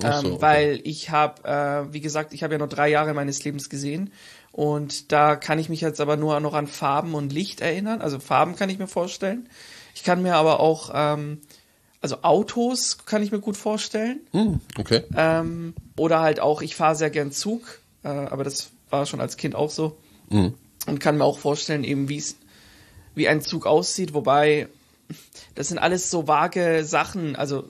Ach 0.03 0.21
so, 0.21 0.27
ähm, 0.27 0.33
okay. 0.35 0.43
Weil 0.43 0.81
ich 0.85 1.11
habe, 1.11 1.45
äh, 1.45 1.93
wie 1.93 2.01
gesagt, 2.01 2.33
ich 2.33 2.43
habe 2.43 2.55
ja 2.55 2.59
nur 2.59 2.69
drei 2.69 2.89
Jahre 2.89 3.15
meines 3.15 3.45
Lebens 3.45 3.71
gesehen 3.71 4.11
und 4.53 5.13
da 5.13 5.37
kann 5.37 5.59
ich 5.59 5.69
mich 5.69 5.81
jetzt 5.81 6.01
aber 6.01 6.17
nur 6.17 6.41
noch 6.41 6.55
an 6.55 6.67
Farben 6.67 7.15
und 7.15 7.33
Licht 7.33 7.61
erinnern. 7.61 8.01
Also 8.01 8.19
Farben 8.19 8.57
kann 8.57 8.69
ich 8.69 8.79
mir 8.79 8.89
vorstellen. 8.89 9.49
Ich 9.95 10.03
kann 10.03 10.23
mir 10.23 10.35
aber 10.35 10.61
auch, 10.61 10.91
ähm, 10.93 11.41
also 12.01 12.23
Autos 12.23 12.99
kann 13.05 13.23
ich 13.23 13.33
mir 13.33 13.41
gut 13.41 13.57
vorstellen. 13.57 14.21
Hm, 14.33 14.61
okay. 14.79 15.03
Ähm, 15.17 15.75
oder 15.97 16.21
halt 16.21 16.41
auch, 16.41 16.63
ich 16.63 16.75
fahre 16.75 16.97
sehr 16.97 17.11
gern 17.11 17.33
Zug, 17.33 17.81
äh, 18.03 18.09
aber 18.09 18.45
das 18.45 18.71
war 18.89 19.07
schon 19.07 19.21
als 19.21 19.37
Kind 19.37 19.55
auch 19.55 19.71
so. 19.71 19.99
Mhm. 20.31 20.55
Und 20.87 20.99
kann 20.99 21.19
mir 21.19 21.25
auch 21.25 21.39
vorstellen, 21.39 21.85
eben 21.85 22.09
wie 22.09 22.17
es 22.17 22.37
wie 23.15 23.29
ein 23.29 23.43
Zug 23.43 23.67
aussieht, 23.67 24.15
wobei 24.15 24.69
das 25.55 25.69
sind 25.69 25.79
alles 25.79 26.11
so 26.11 26.29
vage 26.29 26.85
Sachen, 26.85 27.37
also 27.37 27.65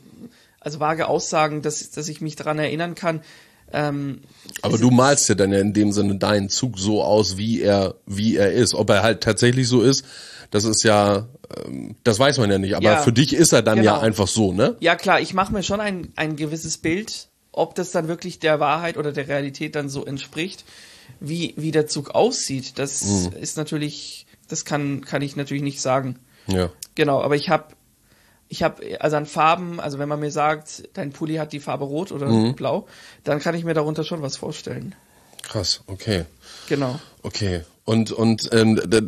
also 0.61 0.79
vage 0.81 1.09
Aussagen, 1.09 1.63
dass, 1.63 1.91
dass 1.91 2.09
ich 2.09 2.21
mich 2.21 2.37
daran 2.37 2.59
erinnern 2.59 2.95
kann. 2.95 3.23
Ähm, 3.73 4.21
Aber 4.63 4.79
du 4.79 4.91
malst 4.91 5.29
ja 5.29 5.35
dann 5.37 5.53
ja 5.53 5.61
in 5.61 5.73
dem 5.73 5.93
Sinne 5.93 6.17
deinen 6.17 6.49
Zug 6.49 6.79
so 6.79 7.03
aus, 7.05 7.37
wie 7.37 7.61
er, 7.63 7.95
wie 8.07 8.37
er 8.37 8.53
ist. 8.53 8.75
Ob 8.75 8.91
er 8.91 9.03
halt 9.03 9.23
tatsächlich 9.23 9.69
so 9.69 9.81
ist, 9.83 10.05
das 10.51 10.65
ist 10.65 10.83
ja, 10.83 11.29
ähm, 11.67 11.95
das 12.03 12.19
weiß 12.19 12.39
man 12.39 12.51
ja 12.51 12.59
nicht. 12.59 12.75
Aber 12.75 12.85
Ja, 12.85 12.97
für 13.03 13.13
dich 13.13 13.33
ist 13.33 13.53
er 13.53 13.63
dann 13.63 13.83
ja 13.83 13.93
genau. 13.93 14.05
einfach 14.05 14.27
so, 14.27 14.53
ne? 14.53 14.77
ja 14.81 14.97
klar, 14.97 15.21
ich 15.21 15.35
mache 15.35 15.53
mir 15.53 15.63
schon 15.63 15.81
ein, 15.81 16.13
ein 16.17 16.35
gewisses 16.35 16.79
Bild, 16.79 17.29
ob 17.53 17.75
das 17.77 17.93
dann 17.93 18.09
wirklich 18.09 18.41
der 18.41 18.59
Wahrheit 18.59 18.97
oder 18.97 19.13
der 19.13 19.29
Realität 19.29 19.77
dann 19.77 19.89
so 19.89 20.05
entspricht, 20.05 20.65
wie, 21.21 21.55
wie 21.57 21.71
der 21.71 21.87
Zug 21.87 22.11
aussieht. 22.11 22.73
Das 22.79 23.03
Mhm. 23.05 23.33
ist 23.41 23.57
natürlich, 23.57 24.27
das 24.49 24.65
kann, 24.65 25.05
kann 25.05 25.23
ich 25.23 25.37
natürlich 25.37 25.63
nicht 25.63 25.81
sagen. 25.81 26.17
Ja. 26.49 26.71
Genau, 26.97 27.21
aber 27.23 27.37
ich 27.37 27.51
habe 27.51 27.67
ich 28.51 28.63
habe 28.63 29.01
also 29.01 29.17
an 29.17 29.25
Farben, 29.27 29.81
also 29.81 29.99
wenn 29.99 30.09
man 30.09 30.21
mir 30.21 30.31
sagt, 30.33 30.89
dein 30.95 31.13
Pulli 31.13 31.37
hat 31.37 31.53
die 31.53 31.61
Farbe 31.61 31.85
rot 31.85 32.13
oder 32.13 32.27
Mhm. 32.27 32.55
blau, 32.57 32.87
dann 33.25 33.39
kann 33.41 33.55
ich 33.55 33.65
mir 33.65 33.73
darunter 33.75 34.05
schon 34.05 34.21
was 34.23 34.37
vorstellen. 34.37 34.95
Krass, 35.43 35.81
okay. 35.87 36.27
Genau. 36.69 37.01
Okay. 37.23 37.63
Und, 37.85 38.13
und, 38.13 38.51
ähm, 38.53 38.77
d- 38.77 38.99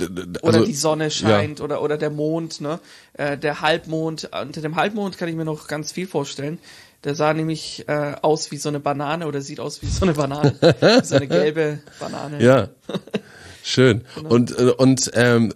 Oder 0.43 0.55
also, 0.55 0.65
die 0.65 0.75
Sonne 0.75 1.11
scheint 1.11 1.61
oder 1.61 1.83
oder 1.83 1.99
der 1.99 2.11
Mond, 2.11 2.61
ne? 2.61 2.81
Äh, 3.13 3.37
der 3.37 3.61
Halbmond, 3.61 4.31
unter 4.33 4.61
dem 4.61 4.75
Halbmond 4.77 5.19
kann 5.19 5.29
ich 5.29 5.37
mir 5.37 5.45
noch 5.45 5.69
ganz 5.69 5.93
viel 5.93 6.07
vorstellen. 6.07 6.59
Der 7.05 7.15
sah 7.17 7.35
nämlich 7.35 7.85
äh, 7.89 8.15
aus 8.23 8.51
wie 8.53 8.57
so 8.57 8.69
eine 8.69 8.81
Banane 8.81 9.27
oder 9.27 9.41
sieht 9.41 9.59
aus 9.61 9.83
wie 9.83 9.87
so 9.89 10.05
eine 10.05 10.15
Banane. 10.15 10.55
so 11.05 11.17
eine 11.17 11.27
gelbe 11.29 11.81
Banane. 12.01 12.43
Ja. 12.43 12.69
Schön. 13.63 14.05
Genau. 14.17 14.31
Und 14.31 14.59
äh, 14.59 14.73
und 14.77 15.11
ähm, 15.15 15.55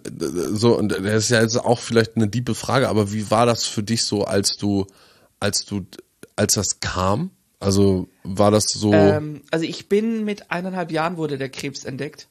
so 0.53 0.77
und 0.77 0.89
das 0.89 1.01
ist 1.25 1.29
ja 1.29 1.41
jetzt 1.41 1.57
auch 1.57 1.79
vielleicht 1.79 2.15
eine 2.15 2.27
diebe 2.27 2.55
Frage, 2.55 2.89
aber 2.89 3.11
wie 3.11 3.29
war 3.31 3.45
das 3.45 3.65
für 3.65 3.83
dich 3.83 4.03
so, 4.03 4.23
als 4.25 4.57
du 4.57 4.85
als 5.39 5.65
du 5.65 5.85
als 6.35 6.53
das 6.55 6.79
kam? 6.79 7.31
Also 7.59 8.07
war 8.23 8.51
das 8.51 8.65
so 8.67 8.93
Ähm, 8.93 9.41
also 9.51 9.65
ich 9.65 9.89
bin 9.89 10.23
mit 10.25 10.51
eineinhalb 10.51 10.91
Jahren 10.91 11.17
wurde 11.17 11.37
der 11.39 11.49
Krebs 11.49 11.85
entdeckt. 11.85 12.27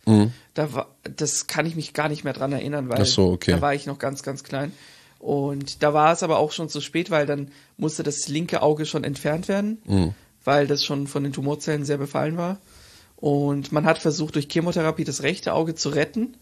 Da 0.54 0.72
war, 0.72 0.94
das 1.02 1.48
kann 1.48 1.66
ich 1.66 1.74
mich 1.74 1.94
gar 1.94 2.08
nicht 2.08 2.22
mehr 2.22 2.32
dran 2.32 2.52
erinnern, 2.52 2.88
weil 2.88 3.00
Mhm. 3.00 3.04
So, 3.06 3.32
okay. 3.32 3.50
da 3.50 3.60
war 3.60 3.74
ich 3.74 3.86
noch 3.86 3.98
ganz, 3.98 4.22
ganz 4.22 4.44
klein. 4.44 4.70
Und 5.18 5.82
da 5.82 5.92
war 5.92 6.12
es 6.12 6.22
aber 6.22 6.38
auch 6.38 6.52
schon 6.52 6.68
zu 6.68 6.80
spät, 6.80 7.10
weil 7.10 7.26
dann 7.26 7.50
musste 7.76 8.02
das 8.04 8.28
linke 8.28 8.62
Auge 8.62 8.86
schon 8.86 9.02
entfernt 9.02 9.48
werden, 9.48 9.78
Mhm. 9.86 10.14
weil 10.44 10.68
das 10.68 10.84
schon 10.84 11.08
von 11.08 11.24
den 11.24 11.32
Tumorzellen 11.32 11.84
sehr 11.84 11.98
befallen 11.98 12.36
war. 12.36 12.58
Und 13.16 13.72
man 13.72 13.86
hat 13.86 13.98
versucht, 13.98 14.34
durch 14.34 14.48
Chemotherapie 14.50 15.04
das 15.04 15.22
rechte 15.22 15.54
Auge 15.54 15.74
zu 15.74 15.88
retten, 15.88 16.36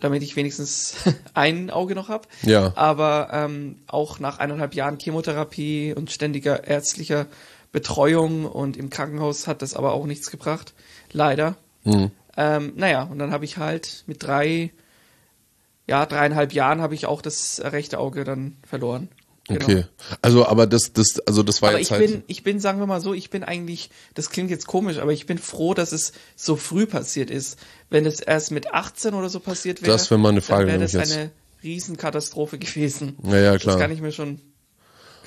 damit 0.00 0.22
ich 0.22 0.36
wenigstens 0.36 0.96
ein 1.34 1.70
Auge 1.70 1.94
noch 1.94 2.08
hab. 2.08 2.26
Ja. 2.42 2.72
Aber 2.76 3.28
ähm, 3.32 3.76
auch 3.86 4.18
nach 4.18 4.38
eineinhalb 4.38 4.74
Jahren 4.74 4.98
Chemotherapie 4.98 5.92
und 5.94 6.10
ständiger 6.10 6.64
ärztlicher 6.66 7.26
Betreuung 7.72 8.46
und 8.46 8.76
im 8.76 8.88
Krankenhaus 8.88 9.46
hat 9.46 9.60
das 9.60 9.74
aber 9.74 9.92
auch 9.92 10.06
nichts 10.06 10.30
gebracht. 10.30 10.72
Leider. 11.12 11.56
Mhm. 11.84 12.10
Ähm, 12.36 12.72
naja, 12.76 13.02
und 13.02 13.18
dann 13.18 13.32
habe 13.32 13.44
ich 13.44 13.58
halt 13.58 14.04
mit 14.06 14.22
drei, 14.22 14.70
ja, 15.86 16.06
dreieinhalb 16.06 16.52
Jahren 16.52 16.80
habe 16.80 16.94
ich 16.94 17.06
auch 17.06 17.20
das 17.20 17.60
rechte 17.62 17.98
Auge 17.98 18.24
dann 18.24 18.56
verloren. 18.66 19.08
Genau. 19.48 19.64
Okay. 19.64 19.84
Also 20.20 20.46
aber 20.46 20.66
das 20.66 20.92
das 20.92 21.20
also 21.20 21.42
das 21.42 21.62
war 21.62 21.70
Aber 21.70 21.78
jetzt 21.78 21.88
ich 21.88 21.92
halt 21.92 22.06
bin, 22.06 22.22
ich 22.26 22.42
bin, 22.42 22.60
sagen 22.60 22.80
wir 22.80 22.86
mal 22.86 23.00
so, 23.00 23.14
ich 23.14 23.30
bin 23.30 23.44
eigentlich, 23.44 23.90
das 24.14 24.28
klingt 24.28 24.50
jetzt 24.50 24.66
komisch, 24.66 24.98
aber 24.98 25.12
ich 25.12 25.24
bin 25.24 25.38
froh, 25.38 25.72
dass 25.72 25.92
es 25.92 26.12
so 26.36 26.56
früh 26.56 26.86
passiert 26.86 27.30
ist. 27.30 27.58
Wenn 27.88 28.04
es 28.04 28.20
erst 28.20 28.50
mit 28.50 28.72
18 28.72 29.14
oder 29.14 29.30
so 29.30 29.40
passiert 29.40 29.80
wäre, 29.80 29.92
Das 29.92 30.10
wäre 30.10 30.20
meine 30.20 30.42
Frage 30.42 30.66
dann 30.66 30.80
wäre 30.80 30.90
das 30.90 31.12
eine 31.12 31.30
Riesenkatastrophe 31.62 32.58
gewesen. 32.58 33.16
Ja, 33.24 33.38
ja, 33.38 33.58
klar. 33.58 33.74
Das 33.74 33.82
kann 33.82 33.90
ich 33.90 34.02
mir 34.02 34.12
schon, 34.12 34.40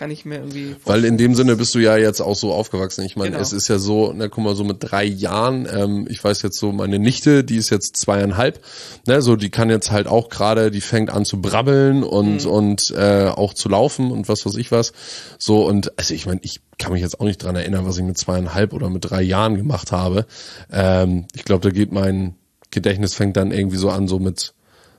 kann 0.02 0.10
ich 0.10 0.26
mir 0.26 0.38
irgendwie 0.40 0.76
Weil 0.84 1.06
in 1.06 1.20
dem 1.20 1.36
Sinne 1.36 1.56
bist 1.58 1.76
du 1.76 1.80
ja 1.80 1.96
jetzt 1.96 2.22
auch 2.22 2.36
so 2.36 2.54
aufgewachsen. 2.54 3.06
Ich 3.06 3.16
meine, 3.16 3.34
Genau. 3.34 3.42
es 3.44 3.54
ist 3.54 3.68
ja 3.68 3.78
so, 3.78 4.12
na 4.16 4.30
guck 4.30 4.44
mal, 4.44 4.56
so 4.56 4.64
mit 4.64 4.78
drei 4.80 5.04
Jahren, 5.04 5.68
ähm, 5.72 6.08
ich 6.10 6.24
weiß 6.24 6.42
jetzt 6.42 6.58
so, 6.58 6.72
meine 6.72 6.98
Nichte, 6.98 7.44
die 7.44 7.58
ist 7.58 7.70
jetzt 7.70 7.98
zweieinhalb, 7.98 8.60
ne, 9.06 9.22
so 9.22 9.36
die 9.36 9.52
kann 9.52 9.70
jetzt 9.70 9.92
halt 9.92 10.08
auch 10.08 10.30
gerade, 10.30 10.72
die 10.72 10.82
fängt 10.82 11.12
an 11.12 11.24
zu 11.24 11.40
brabbeln 11.40 12.02
und 12.02 12.46
Mhm. 12.46 12.50
und 12.50 12.92
äh, 12.98 13.28
auch 13.28 13.54
zu 13.54 13.70
laufen 13.70 14.10
und 14.10 14.28
was 14.28 14.44
weiß 14.44 14.56
ich 14.56 14.72
was. 14.72 14.92
So 15.38 15.68
und 15.68 15.96
also 16.00 16.16
ich 16.16 16.26
meine, 16.26 16.40
ich 16.42 16.62
kann 16.80 16.94
mich 16.94 17.04
jetzt 17.04 17.20
auch 17.20 17.26
nicht 17.26 17.38
dran 17.44 17.56
erinnern, 17.56 17.86
was 17.86 18.00
ich 18.00 18.04
mit 18.04 18.18
zweieinhalb 18.18 18.74
oder 18.74 18.90
mit 18.90 19.08
drei 19.08 19.22
Jahren 19.22 19.56
gemacht 19.56 19.92
habe. 19.92 20.26
Ähm, 20.72 21.28
ich 21.36 21.46
glaube, 21.46 21.62
da 21.62 21.70
geht 21.70 21.92
mein 21.92 22.34
Gedächtnis 22.72 23.14
fängt 23.14 23.38
dann 23.38 23.52
irgendwie 23.52 23.78
so 23.78 23.92
an, 23.92 24.08
so 24.08 24.18
mit 24.18 24.56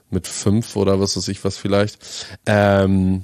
mit 0.09 0.27
fünf 0.27 0.77
oder 0.77 1.01
was 1.01 1.17
weiß 1.17 1.27
ich 1.27 1.43
was 1.43 1.57
vielleicht. 1.57 1.97
Ähm, 2.45 3.23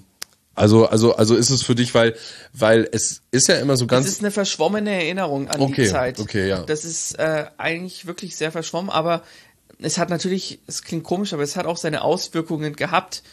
also, 0.59 0.85
also, 0.87 1.15
also 1.15 1.35
ist 1.35 1.49
es 1.49 1.63
für 1.63 1.73
dich, 1.75 1.93
weil, 1.95 2.15
weil 2.53 2.87
es 2.91 3.21
ist 3.31 3.47
ja 3.47 3.55
immer 3.55 3.77
so 3.77 3.87
ganz. 3.87 4.07
ist 4.07 4.19
eine 4.21 4.31
verschwommene 4.31 4.91
Erinnerung 4.91 5.47
an 5.47 5.59
Okay, 5.61 5.83
die 5.85 5.89
Zeit. 5.89 6.19
okay, 6.19 6.47
ja. 6.47 6.61
Das 6.63 6.85
ist 6.85 7.17
äh, 7.17 7.45
eigentlich 7.57 8.05
wirklich 8.05 8.35
sehr 8.35 8.51
verschwommen, 8.51 8.89
aber 8.89 9.23
es 9.81 9.97
hat 9.97 10.09
natürlich, 10.09 10.59
es 10.67 10.83
klingt 10.83 11.03
komisch, 11.03 11.33
aber 11.33 11.43
es 11.43 11.55
hat 11.55 11.65
auch 11.65 11.77
seine 11.77 12.03
Auswirkungen 12.03 12.75
gehabt 12.75 13.23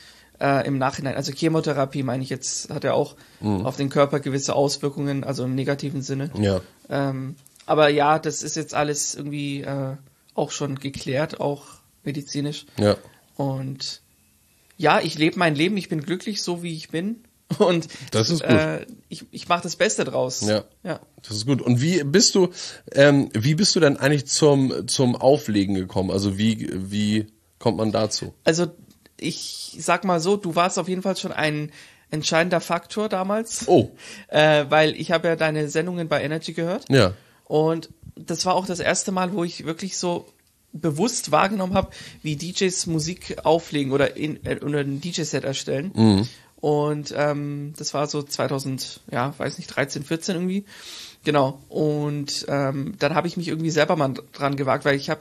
äh, 0.41 0.67
im 0.67 0.79
Nachhinein. 0.79 1.17
Also 1.17 1.33
Chemotherapie, 1.33 2.03
meine 2.03 2.23
ich 2.23 2.31
jetzt, 2.31 2.71
hat 2.71 2.85
ja 2.85 2.93
auch 2.93 3.17
Mhm. 3.41 3.67
auf 3.67 3.77
den 3.77 3.89
Körper 3.91 4.21
gewisse 4.21 4.55
Auswirkungen, 4.55 5.25
also 5.25 5.45
im 5.45 5.55
negativen 5.55 6.03
Sinne. 6.03 6.31
ja. 6.41 6.61
Ähm, 6.89 7.35
aber 7.69 7.89
ja, 7.89 8.21
das 8.21 8.45
ist 8.45 8.55
jetzt 8.55 8.75
alles 8.75 9.17
irgendwie 9.17 9.63
äh, 9.63 9.97
auch 10.35 10.53
schon 10.53 10.79
geklärt, 10.79 11.41
auch 11.41 11.65
medizinisch. 12.05 12.65
Ja. 12.79 12.97
Und 13.37 14.03
ja, 14.77 15.01
ich 15.01 15.19
lebe 15.19 15.39
mein 15.39 15.55
Leben, 15.55 15.77
ich 15.77 15.89
bin 15.89 16.03
glücklich, 16.03 16.43
so 16.43 16.63
wie 16.63 16.75
ich 16.75 16.91
bin. 16.91 17.25
Und 17.59 17.89
Das 18.11 18.31
ist 18.31 18.43
gut. 18.43 18.51
Äh, 18.51 18.87
ich, 19.09 19.25
ich 19.31 19.49
mache 19.49 19.63
das 19.63 19.77
Beste 19.77 20.05
draus. 20.05 20.41
Ja. 20.43 20.65
ja. 20.83 21.01
Das 21.23 21.37
ist 21.37 21.47
gut. 21.47 21.63
Und 21.63 21.81
wie 21.81 22.03
bist 22.03 22.35
du, 22.35 22.49
ähm, 22.93 23.31
wie 23.33 23.55
bist 23.55 23.77
du 23.77 23.81
denn 23.81 23.97
eigentlich 23.97 24.27
zum, 24.27 24.89
zum 24.89 25.15
Auflegen 25.15 25.75
gekommen? 25.75 26.11
Also 26.11 26.39
wie, 26.39 26.69
wie 26.73 27.27
kommt 27.59 27.79
man 27.79 27.93
dazu? 27.93 28.35
Also 28.45 28.67
ich 29.19 29.77
sag 29.79 30.05
mal 30.05 30.21
so, 30.21 30.37
du 30.37 30.55
warst 30.57 30.79
auf 30.79 30.89
jeden 30.89 31.03
Fall 31.03 31.17
schon 31.17 31.33
ein 31.33 31.71
entscheidender 32.11 32.61
Faktor 32.61 33.09
damals. 33.09 33.67
Oh. 33.67 33.91
Äh, 34.29 34.67
weil 34.69 34.97
ich 34.97 35.13
habe 35.13 35.29
ja 35.29 35.37
deine 35.37 35.69
Sendungen 35.69 36.09
bei 36.09 36.23
Energy 36.23 36.53
gehört. 36.53 36.85
Ja. 36.89 37.15
Und 37.45 37.91
das 38.17 38.45
war 38.45 38.55
auch 38.55 38.67
das 38.67 38.81
erste 38.81 39.13
Mal, 39.13 39.33
wo 39.33 39.45
ich 39.45 39.65
wirklich 39.65 39.97
so 39.97 40.27
bewusst 40.81 41.33
wahrgenommen 41.33 41.75
habe, 41.75 41.91
wie 42.23 42.37
DJs 42.37 42.87
Musik 42.87 43.39
auflegen 43.45 43.93
oder, 43.93 44.17
in, 44.17 44.45
äh, 44.45 44.59
oder 44.63 44.81
ein 44.81 45.01
DJ-Set 45.01 45.45
erstellen. 45.45 45.93
Mhm. 45.95 46.29
Und 46.57 47.15
ähm, 47.17 47.75
das 47.77 47.95
war 47.95 48.07
so 48.07 48.23
2000, 48.23 49.03
ja, 49.11 49.35
weiß 49.39 49.59
nicht, 49.59 49.69
13, 49.69 50.05
14 50.05 50.37
irgendwie. 50.37 50.65
Genau. 51.25 51.61
Und 51.69 52.47
ähm, 52.49 52.95
dann 52.99 53.15
habe 53.15 53.29
ich 53.29 53.37
mich 53.37 53.49
irgendwie 53.49 53.71
selber 53.71 53.97
mal 53.97 54.15
dran 54.33 54.57
gewagt, 54.57 54.85
weil 54.85 54.97
ich 54.97 55.11
habe, 55.11 55.21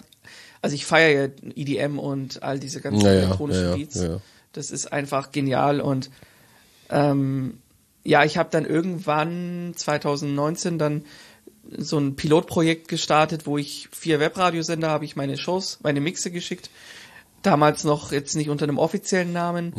also 0.62 0.76
ich 0.76 0.86
feiere 0.86 1.28
ja 1.28 1.52
EDM 1.56 2.00
und 2.00 2.42
all 2.42 2.60
diese 2.60 2.80
ganzen 2.82 3.06
Ja, 3.06 3.12
elektronischen 3.12 3.64
ja, 3.64 3.70
ja, 3.72 3.76
Beats. 3.76 4.06
Das 4.54 4.72
ist 4.72 4.94
einfach 4.94 5.32
genial 5.32 5.82
und 5.82 6.10
ähm, 6.90 7.58
ja, 8.04 8.24
ich 8.24 8.38
habe 8.38 8.50
dann 8.52 8.66
irgendwann 8.66 9.74
2019 9.76 10.78
dann 10.78 11.04
so 11.78 11.98
ein 11.98 12.16
Pilotprojekt 12.16 12.88
gestartet, 12.88 13.46
wo 13.46 13.58
ich 13.58 13.90
vier 13.92 14.20
Webradiosender 14.20 14.90
habe 14.90 15.06
ich 15.06 15.16
meine 15.16 15.38
Shows, 15.38 15.80
meine 15.84 16.02
Mixe 16.02 16.32
geschickt. 16.32 16.70
Damals 17.42 17.84
noch 17.84 18.12
jetzt 18.12 18.36
nicht 18.36 18.50
unter 18.50 18.64
einem 18.64 18.78
offiziellen 18.78 19.34
Namen. 19.34 19.74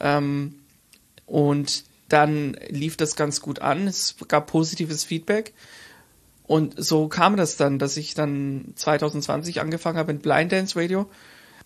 Ähm, 0.00 0.54
und 1.26 1.84
dann 2.08 2.56
lief 2.68 2.96
das 2.96 3.16
ganz 3.16 3.40
gut 3.40 3.60
an. 3.60 3.86
Es 3.86 4.16
gab 4.28 4.46
positives 4.46 5.04
Feedback. 5.04 5.52
Und 6.46 6.74
so 6.76 7.08
kam 7.08 7.36
das 7.36 7.56
dann, 7.56 7.78
dass 7.78 7.96
ich 7.96 8.14
dann 8.14 8.72
2020 8.74 9.60
angefangen 9.60 9.98
habe 9.98 10.12
mit 10.12 10.22
Blind 10.22 10.52
Dance 10.52 10.78
Radio. 10.78 11.08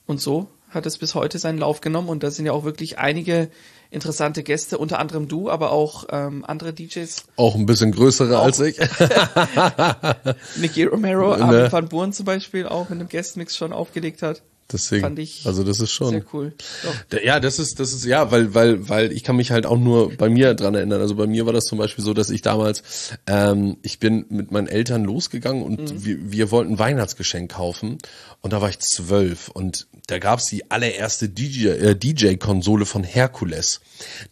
Und 0.07 0.21
so 0.21 0.49
hat 0.71 0.87
es 0.87 0.99
bis 0.99 1.15
heute 1.15 1.39
seinen 1.39 1.59
Lauf 1.59 1.81
genommen. 1.81 2.09
Und 2.09 2.23
da 2.23 2.31
sind 2.31 2.47
ja 2.47 2.53
auch 2.53 2.65
wirklich 2.65 2.99
einige 2.99 3.51
interessante 3.91 4.43
Gäste, 4.43 4.79
unter 4.79 4.99
anderem 4.99 5.29
du, 5.29 5.51
aber 5.51 5.73
auch 5.73 6.07
ähm, 6.11 6.45
andere 6.45 6.73
DJs. 6.73 7.25
Auch 7.37 7.55
ein 7.55 7.67
bisschen 7.67 7.93
größere 7.93 8.39
als 8.39 8.61
ich. 8.61 8.79
Nicky 10.57 10.85
Romero, 10.85 11.37
Ne. 11.37 11.43
Armin 11.43 11.73
van 11.73 11.89
Buuren 11.89 12.13
zum 12.13 12.27
Beispiel 12.27 12.67
auch 12.67 12.89
mit 12.91 12.99
einem 13.01 13.09
Guestmix 13.09 13.57
schon 13.57 13.73
aufgelegt 13.73 14.23
hat. 14.23 14.43
Deswegen. 14.71 15.03
Fand 15.03 15.19
ich 15.19 15.47
also 15.47 15.65
das 15.65 15.81
ist 15.81 15.93
schon. 15.93 16.11
Sehr 16.11 16.25
cool. 16.33 16.53
Doch. 16.83 17.23
Ja, 17.23 17.41
das 17.41 17.59
ist, 17.59 17.81
das 17.81 17.95
ist, 17.95 18.05
ja, 18.05 18.31
weil, 18.31 18.55
weil, 18.55 18.89
weil 18.89 19.13
ich 19.13 19.25
kann 19.25 19.37
mich 19.37 19.51
halt 19.51 19.65
auch 19.65 19.79
nur 19.79 20.15
bei 20.15 20.29
mir 20.29 20.53
dran 20.53 20.75
erinnern. 20.75 21.01
Also 21.01 21.15
bei 21.15 21.27
mir 21.27 21.47
war 21.47 21.55
das 21.55 21.65
zum 21.65 21.79
Beispiel 21.79 22.05
so, 22.05 22.13
dass 22.13 22.29
ich 22.29 22.43
damals, 22.43 22.83
ähm, 23.27 23.79
ich 23.83 23.99
bin 23.99 24.27
mit 24.29 24.51
meinen 24.51 24.67
Eltern 24.67 25.05
losgegangen 25.05 25.63
und 25.63 26.05
wir, 26.05 26.33
wir 26.33 26.51
wollten 26.51 26.75
ein 26.75 26.79
Weihnachtsgeschenk 26.79 27.53
kaufen 27.53 27.99
und 28.43 28.53
da 28.53 28.61
war 28.61 28.69
ich 28.69 28.79
zwölf 28.81 29.49
und 29.49 29.89
da 30.07 30.19
gab's 30.19 30.47
die 30.47 30.71
allererste 30.71 31.29
DJ, 31.29 31.69
äh, 31.69 31.95
DJ-Konsole 31.95 32.87
von 32.87 33.05
Hercules. 33.05 33.81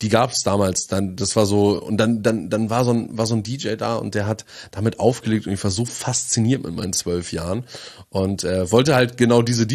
Die 0.01 0.09
gab's 0.09 0.43
damals, 0.43 0.87
dann, 0.87 1.17
das 1.17 1.37
war 1.37 1.45
so, 1.45 1.83
und 1.83 1.99
dann, 1.99 2.23
dann, 2.23 2.49
dann 2.49 2.71
war 2.71 2.85
so 2.85 2.93
ein, 2.93 3.17
war 3.17 3.27
so 3.27 3.35
ein 3.35 3.43
DJ 3.43 3.75
da 3.75 3.97
und 3.97 4.15
der 4.15 4.27
hat 4.27 4.45
damit 4.71 5.01
aufgelegt 5.01 5.47
und 5.47 5.53
ich 5.53 5.63
war 5.63 5.71
so 5.71 5.85
fasziniert 5.85 6.63
mit 6.63 6.75
meinen 6.75 6.93
zwölf 6.93 7.33
Jahren 7.33 7.65
und 8.09 8.45
äh, 8.45 8.71
wollte 8.71 8.95
halt 8.95 9.17
genau 9.17 9.43
diese 9.43 9.67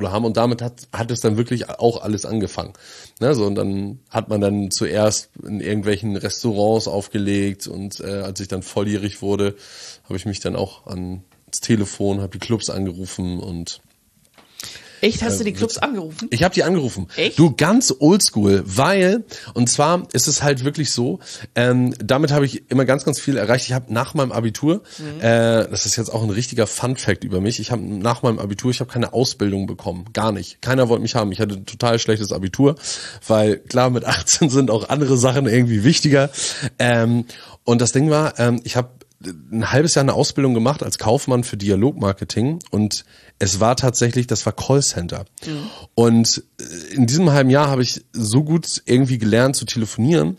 DJ-Konsole 0.00 0.12
haben 0.12 0.24
und 0.24 0.36
damit 0.36 0.62
hat, 0.62 0.88
hat 0.92 1.10
es 1.10 1.20
dann 1.20 1.36
wirklich 1.36 1.68
auch 1.68 2.02
alles 2.02 2.24
angefangen. 2.24 2.72
Ne, 3.20 3.34
so, 3.34 3.46
und 3.46 3.54
dann 3.54 4.00
hat 4.10 4.28
man 4.28 4.40
dann 4.40 4.70
zuerst 4.70 5.30
in 5.44 5.60
irgendwelchen 5.60 6.16
Restaurants 6.16 6.88
aufgelegt 6.88 7.66
und 7.66 8.00
äh, 8.00 8.22
als 8.22 8.40
ich 8.40 8.48
dann 8.48 8.62
volljährig 8.62 9.22
wurde, 9.22 9.54
habe 10.04 10.16
ich 10.16 10.26
mich 10.26 10.40
dann 10.40 10.56
auch 10.56 10.86
ans 10.86 11.22
Telefon, 11.60 12.20
habe 12.20 12.32
die 12.32 12.38
Clubs 12.38 12.70
angerufen 12.70 13.40
und 13.40 13.80
Echt, 15.00 15.22
hast 15.22 15.40
du 15.40 15.44
die 15.44 15.52
Clubs 15.52 15.78
angerufen? 15.78 16.28
ich 16.30 16.42
habe 16.42 16.54
die 16.54 16.62
angerufen. 16.62 17.08
Echt? 17.16 17.38
Du 17.38 17.54
ganz 17.54 17.94
oldschool, 17.98 18.62
weil 18.66 19.24
und 19.54 19.68
zwar 19.68 20.06
ist 20.12 20.28
es 20.28 20.42
halt 20.42 20.64
wirklich 20.64 20.92
so. 20.92 21.20
Ähm, 21.54 21.94
damit 21.98 22.32
habe 22.32 22.44
ich 22.44 22.70
immer 22.70 22.84
ganz, 22.84 23.04
ganz 23.04 23.18
viel 23.20 23.36
erreicht. 23.36 23.66
Ich 23.66 23.72
habe 23.72 23.92
nach 23.92 24.14
meinem 24.14 24.32
Abitur, 24.32 24.82
äh, 25.20 25.68
das 25.68 25.86
ist 25.86 25.96
jetzt 25.96 26.10
auch 26.10 26.22
ein 26.22 26.30
richtiger 26.30 26.66
Fun 26.66 26.96
Fact 26.96 27.24
über 27.24 27.40
mich. 27.40 27.60
Ich 27.60 27.70
habe 27.70 27.82
nach 27.82 28.22
meinem 28.22 28.38
Abitur, 28.38 28.70
ich 28.70 28.80
habe 28.80 28.90
keine 28.90 29.12
Ausbildung 29.12 29.66
bekommen, 29.66 30.06
gar 30.12 30.32
nicht. 30.32 30.62
Keiner 30.62 30.88
wollte 30.88 31.02
mich 31.02 31.14
haben. 31.14 31.32
Ich 31.32 31.40
hatte 31.40 31.54
ein 31.54 31.66
total 31.66 31.98
schlechtes 31.98 32.32
Abitur, 32.32 32.76
weil 33.26 33.58
klar 33.58 33.90
mit 33.90 34.04
18 34.04 34.50
sind 34.50 34.70
auch 34.70 34.88
andere 34.88 35.16
Sachen 35.16 35.46
irgendwie 35.46 35.84
wichtiger. 35.84 36.30
Ähm, 36.78 37.24
und 37.64 37.80
das 37.80 37.92
Ding 37.92 38.10
war, 38.10 38.38
ähm, 38.38 38.60
ich 38.64 38.76
habe 38.76 38.90
ein 39.22 39.70
halbes 39.70 39.94
Jahr 39.94 40.02
eine 40.02 40.14
Ausbildung 40.14 40.54
gemacht 40.54 40.82
als 40.82 40.98
Kaufmann 40.98 41.44
für 41.44 41.56
Dialogmarketing 41.56 42.60
und 42.70 43.04
es 43.38 43.60
war 43.60 43.76
tatsächlich, 43.76 44.26
das 44.26 44.46
war 44.46 44.52
Callcenter. 44.52 45.24
Und 45.94 46.42
äh, 46.60 46.94
in 46.94 47.06
diesem 47.06 47.30
halben 47.30 47.50
Jahr 47.50 47.68
habe 47.68 47.82
ich 47.82 48.04
so 48.12 48.42
gut 48.44 48.82
irgendwie 48.86 49.18
gelernt 49.18 49.56
zu 49.56 49.66
telefonieren, 49.66 50.38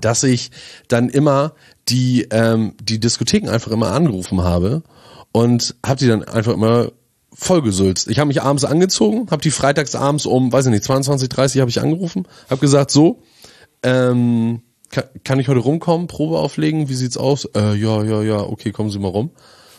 dass 0.00 0.22
ich 0.22 0.50
dann 0.88 1.08
immer 1.08 1.50
die 1.50 1.60
die, 1.90 2.26
die 2.80 3.00
Diskotheken 3.00 3.48
einfach 3.48 3.72
immer 3.72 3.92
angerufen 3.92 4.42
habe 4.42 4.82
und 5.32 5.74
habe 5.84 5.98
die 5.98 6.06
dann 6.06 6.24
einfach 6.24 6.52
immer 6.52 6.92
vollgesülzt. 7.32 8.08
Ich 8.08 8.18
habe 8.18 8.28
mich 8.28 8.42
abends 8.42 8.64
angezogen, 8.64 9.30
habe 9.30 9.42
die 9.42 9.50
freitags 9.50 9.94
abends 9.94 10.26
um, 10.26 10.52
weiß 10.52 10.66
ich 10.66 10.72
nicht, 10.72 10.84
22, 10.84 11.28
30 11.28 11.60
habe 11.60 11.70
ich 11.70 11.80
angerufen, 11.80 12.26
habe 12.48 12.60
gesagt, 12.60 12.90
so, 12.90 13.22
ähm, 13.82 14.62
kann, 14.90 15.04
kann 15.24 15.40
ich 15.40 15.48
heute 15.48 15.60
rumkommen, 15.60 16.06
Probe 16.06 16.38
auflegen, 16.38 16.88
wie 16.88 16.94
sieht's 16.94 17.16
aus? 17.16 17.46
Äh, 17.56 17.74
ja, 17.74 18.02
ja, 18.02 18.22
ja, 18.22 18.40
okay, 18.40 18.72
kommen 18.72 18.90
Sie 18.90 18.98
mal 18.98 19.08
rum. 19.08 19.30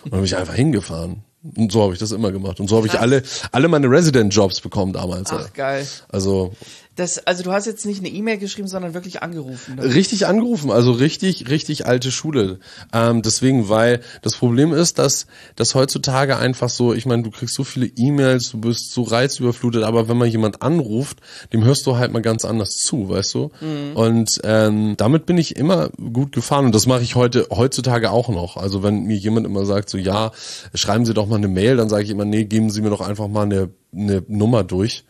Und 0.04 0.12
dann 0.12 0.20
bin 0.22 0.26
ich 0.26 0.36
einfach 0.36 0.56
hingefahren. 0.56 1.24
Und 1.44 1.72
so 1.72 1.82
habe 1.82 1.94
ich 1.94 2.00
das 2.00 2.12
immer 2.12 2.32
gemacht. 2.32 2.60
Und 2.60 2.70
so 2.70 2.78
habe 2.78 2.88
ich 2.88 3.00
alle, 3.00 3.24
alle 3.52 3.68
meine 3.68 3.90
Resident-Jobs 3.90 4.62
bekommen 4.62 4.94
damals. 4.94 5.32
Ach, 5.32 5.52
geil. 5.54 5.88
Also 6.10 6.54
Das, 7.02 7.18
also 7.26 7.42
du 7.42 7.52
hast 7.52 7.66
jetzt 7.66 7.84
nicht 7.88 8.00
eine 8.00 8.10
E-Mail 8.10 8.38
geschrieben, 8.38 8.68
sondern 8.68 8.94
wirklich 8.94 9.24
angerufen. 9.24 9.78
Ne? 9.78 9.96
richtig 9.96 10.28
angerufen, 10.28 10.70
also 10.70 10.92
richtig, 10.92 11.50
richtig 11.50 11.88
alte 11.88 12.12
Schule. 12.12 12.60
Ähm, 12.94 13.24
deswegen, 13.24 13.70
weil 13.70 14.02
das 14.22 14.36
Problem 14.36 14.72
ist, 14.72 15.00
dass 15.00 15.26
dass 15.56 15.74
heutzutage 15.74 16.38
einfach 16.38 16.70
so, 16.70 16.94
ich 16.94 17.08
meine, 17.08 17.24
du 17.24 17.32
kriegst 17.32 17.56
so 17.56 17.64
viele 17.64 17.88
E-Mails, 17.88 18.52
du 18.52 18.60
bist 18.62 18.94
so 18.94 19.02
reizüberflutet, 19.02 19.82
aber 19.82 20.10
wenn 20.10 20.18
man 20.18 20.30
jemand 20.30 20.62
anruft, 20.62 21.22
dem 21.52 21.64
hörst 21.64 21.88
du 21.88 21.98
halt 21.98 22.12
mal 22.12 22.22
ganz 22.22 22.46
anders 22.46 22.76
zu, 22.76 23.10
weißt 23.10 23.34
du? 23.34 23.50
Und 23.96 24.40
ähm, 24.44 24.94
damit 24.98 25.26
bin 25.26 25.40
ich 25.40 25.56
immer 25.56 25.90
gut 25.90 26.34
gefahren 26.34 26.66
und 26.66 26.76
das 26.76 26.86
mache 26.86 27.02
ich 27.02 27.16
heute 27.16 27.48
heutzutage 27.50 28.12
auch 28.12 28.30
noch. 28.30 28.58
Also 28.58 28.84
wenn 28.84 29.06
mir 29.06 29.18
jemand 29.18 29.48
immer 29.48 29.66
sagt, 29.66 29.90
so 29.90 29.98
ja, 29.98 30.34
schreiben 30.76 31.06
Sie 31.06 31.16
doch 31.16 31.26
mal 31.26 31.38
eine 31.38 31.48
Mail, 31.48 31.78
dann 31.78 31.90
sage 31.90 32.04
ich 32.04 32.12
immer, 32.12 32.26
nee, 32.26 32.46
geben 32.46 32.70
Sie 32.70 32.82
mir 32.82 32.92
doch 32.92 33.02
einfach 33.02 33.28
mal 33.28 33.44
eine 33.44 33.70
eine 33.94 34.24
Nummer 34.28 34.64
durch. 34.64 35.04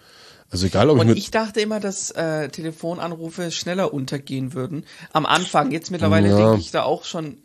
Also 0.51 0.67
egal, 0.67 0.89
ob 0.89 0.97
ich 0.97 1.01
Und 1.01 1.07
mit 1.07 1.17
ich 1.17 1.31
dachte 1.31 1.61
immer, 1.61 1.79
dass 1.79 2.11
äh, 2.11 2.49
Telefonanrufe 2.49 3.51
schneller 3.51 3.93
untergehen 3.93 4.53
würden. 4.53 4.85
Am 5.13 5.25
Anfang. 5.25 5.71
Jetzt 5.71 5.91
mittlerweile 5.91 6.29
Ja. 6.29 6.37
denke 6.37 6.59
ich 6.59 6.71
da 6.71 6.83
auch 6.83 7.05
schon 7.05 7.37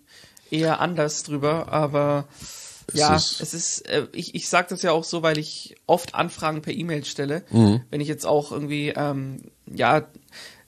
eher 0.50 0.80
anders 0.80 1.22
drüber. 1.22 1.68
Aber 1.72 2.26
ja, 2.92 3.14
ist- 3.16 3.40
es 3.40 3.54
ist, 3.54 3.88
äh, 3.88 4.06
ich, 4.12 4.34
ich 4.34 4.48
sage 4.48 4.66
das 4.70 4.82
ja 4.82 4.90
auch 4.92 5.04
so, 5.04 5.22
weil 5.22 5.38
ich 5.38 5.76
oft 5.86 6.14
Anfragen 6.14 6.62
per 6.62 6.72
E-Mail 6.72 7.04
stelle. 7.04 7.42
Mhm. 7.50 7.82
Wenn 7.90 8.00
ich 8.00 8.08
jetzt 8.08 8.26
auch 8.26 8.50
irgendwie, 8.52 8.92
ähm, 8.96 9.42
ja, 9.72 10.02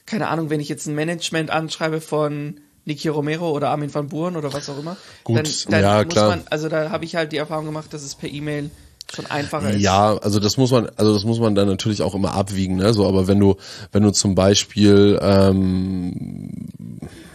keine 0.07 0.29
Ahnung, 0.29 0.49
wenn 0.49 0.61
ich 0.61 0.69
jetzt 0.69 0.87
ein 0.87 0.95
Management 0.95 1.51
anschreibe 1.51 2.01
von 2.01 2.61
Niki 2.85 3.09
Romero 3.09 3.51
oder 3.51 3.69
Armin 3.71 3.93
van 3.93 4.09
Buuren 4.09 4.37
oder 4.37 4.53
was 4.53 4.69
auch 4.71 4.79
immer, 4.79 4.97
Gut, 5.25 5.37
dann, 5.37 5.45
dann 5.71 5.83
ja, 5.83 6.05
muss 6.05 6.15
klar. 6.15 6.29
man, 6.31 6.43
also 6.51 6.69
da 6.69 6.91
habe 6.91 7.05
ich 7.05 7.17
halt 7.17 7.33
die 7.33 7.37
Erfahrung 7.37 7.67
gemacht, 7.67 7.93
dass 7.93 8.03
es 8.03 8.15
per 8.15 8.31
E-Mail 8.31 8.71
schon 9.15 9.27
einfacher 9.27 9.73
ist. 9.73 9.81
Ja, 9.81 10.17
also 10.19 10.39
das 10.41 10.57
muss 10.57 10.71
man, 10.71 10.89
also 10.97 11.15
das 11.15 11.25
muss 11.25 11.41
man 11.41 11.55
dann 11.55 11.69
natürlich 11.69 12.03
auch 12.03 12.15
immer 12.15 12.33
abwiegen, 12.35 12.77
ne? 12.77 12.93
So, 12.93 13.07
aber 13.07 13.27
wenn 13.27 13.41
du, 13.41 13.57
wenn 13.93 14.03
du 14.03 14.11
zum 14.13 14.35
Beispiel, 14.35 15.19
ähm, 15.23 16.69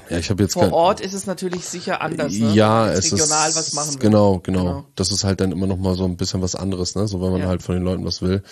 ja, 0.10 0.18
ich 0.20 0.30
habe 0.30 0.44
jetzt 0.44 0.54
Vor 0.54 0.72
Ort 0.72 1.02
ist 1.02 1.14
es 1.14 1.26
natürlich 1.26 1.66
sicher 1.66 2.02
anders, 2.02 2.34
ne? 2.34 2.52
ja, 2.54 2.88
es 2.92 3.12
regional 3.12 3.50
ist 3.50 3.56
was 3.58 3.74
machen 3.74 3.94
will. 3.94 4.00
genau, 4.00 4.40
genau, 4.40 4.64
Genau. 4.64 4.86
Das 4.96 5.12
ist 5.12 5.24
halt 5.24 5.40
dann 5.42 5.52
immer 5.52 5.66
noch 5.68 5.78
mal 5.78 5.96
so 5.96 6.06
ein 6.06 6.18
bisschen 6.18 6.42
was 6.42 6.56
anderes, 6.56 6.96
ne? 6.96 7.08
So, 7.08 7.22
wenn 7.22 7.32
man 7.32 7.42
Ja. 7.42 7.48
halt 7.48 7.64
von 7.64 7.76
den 7.76 7.84
Leuten 7.84 8.06
was 8.06 8.22
will. 8.22 8.44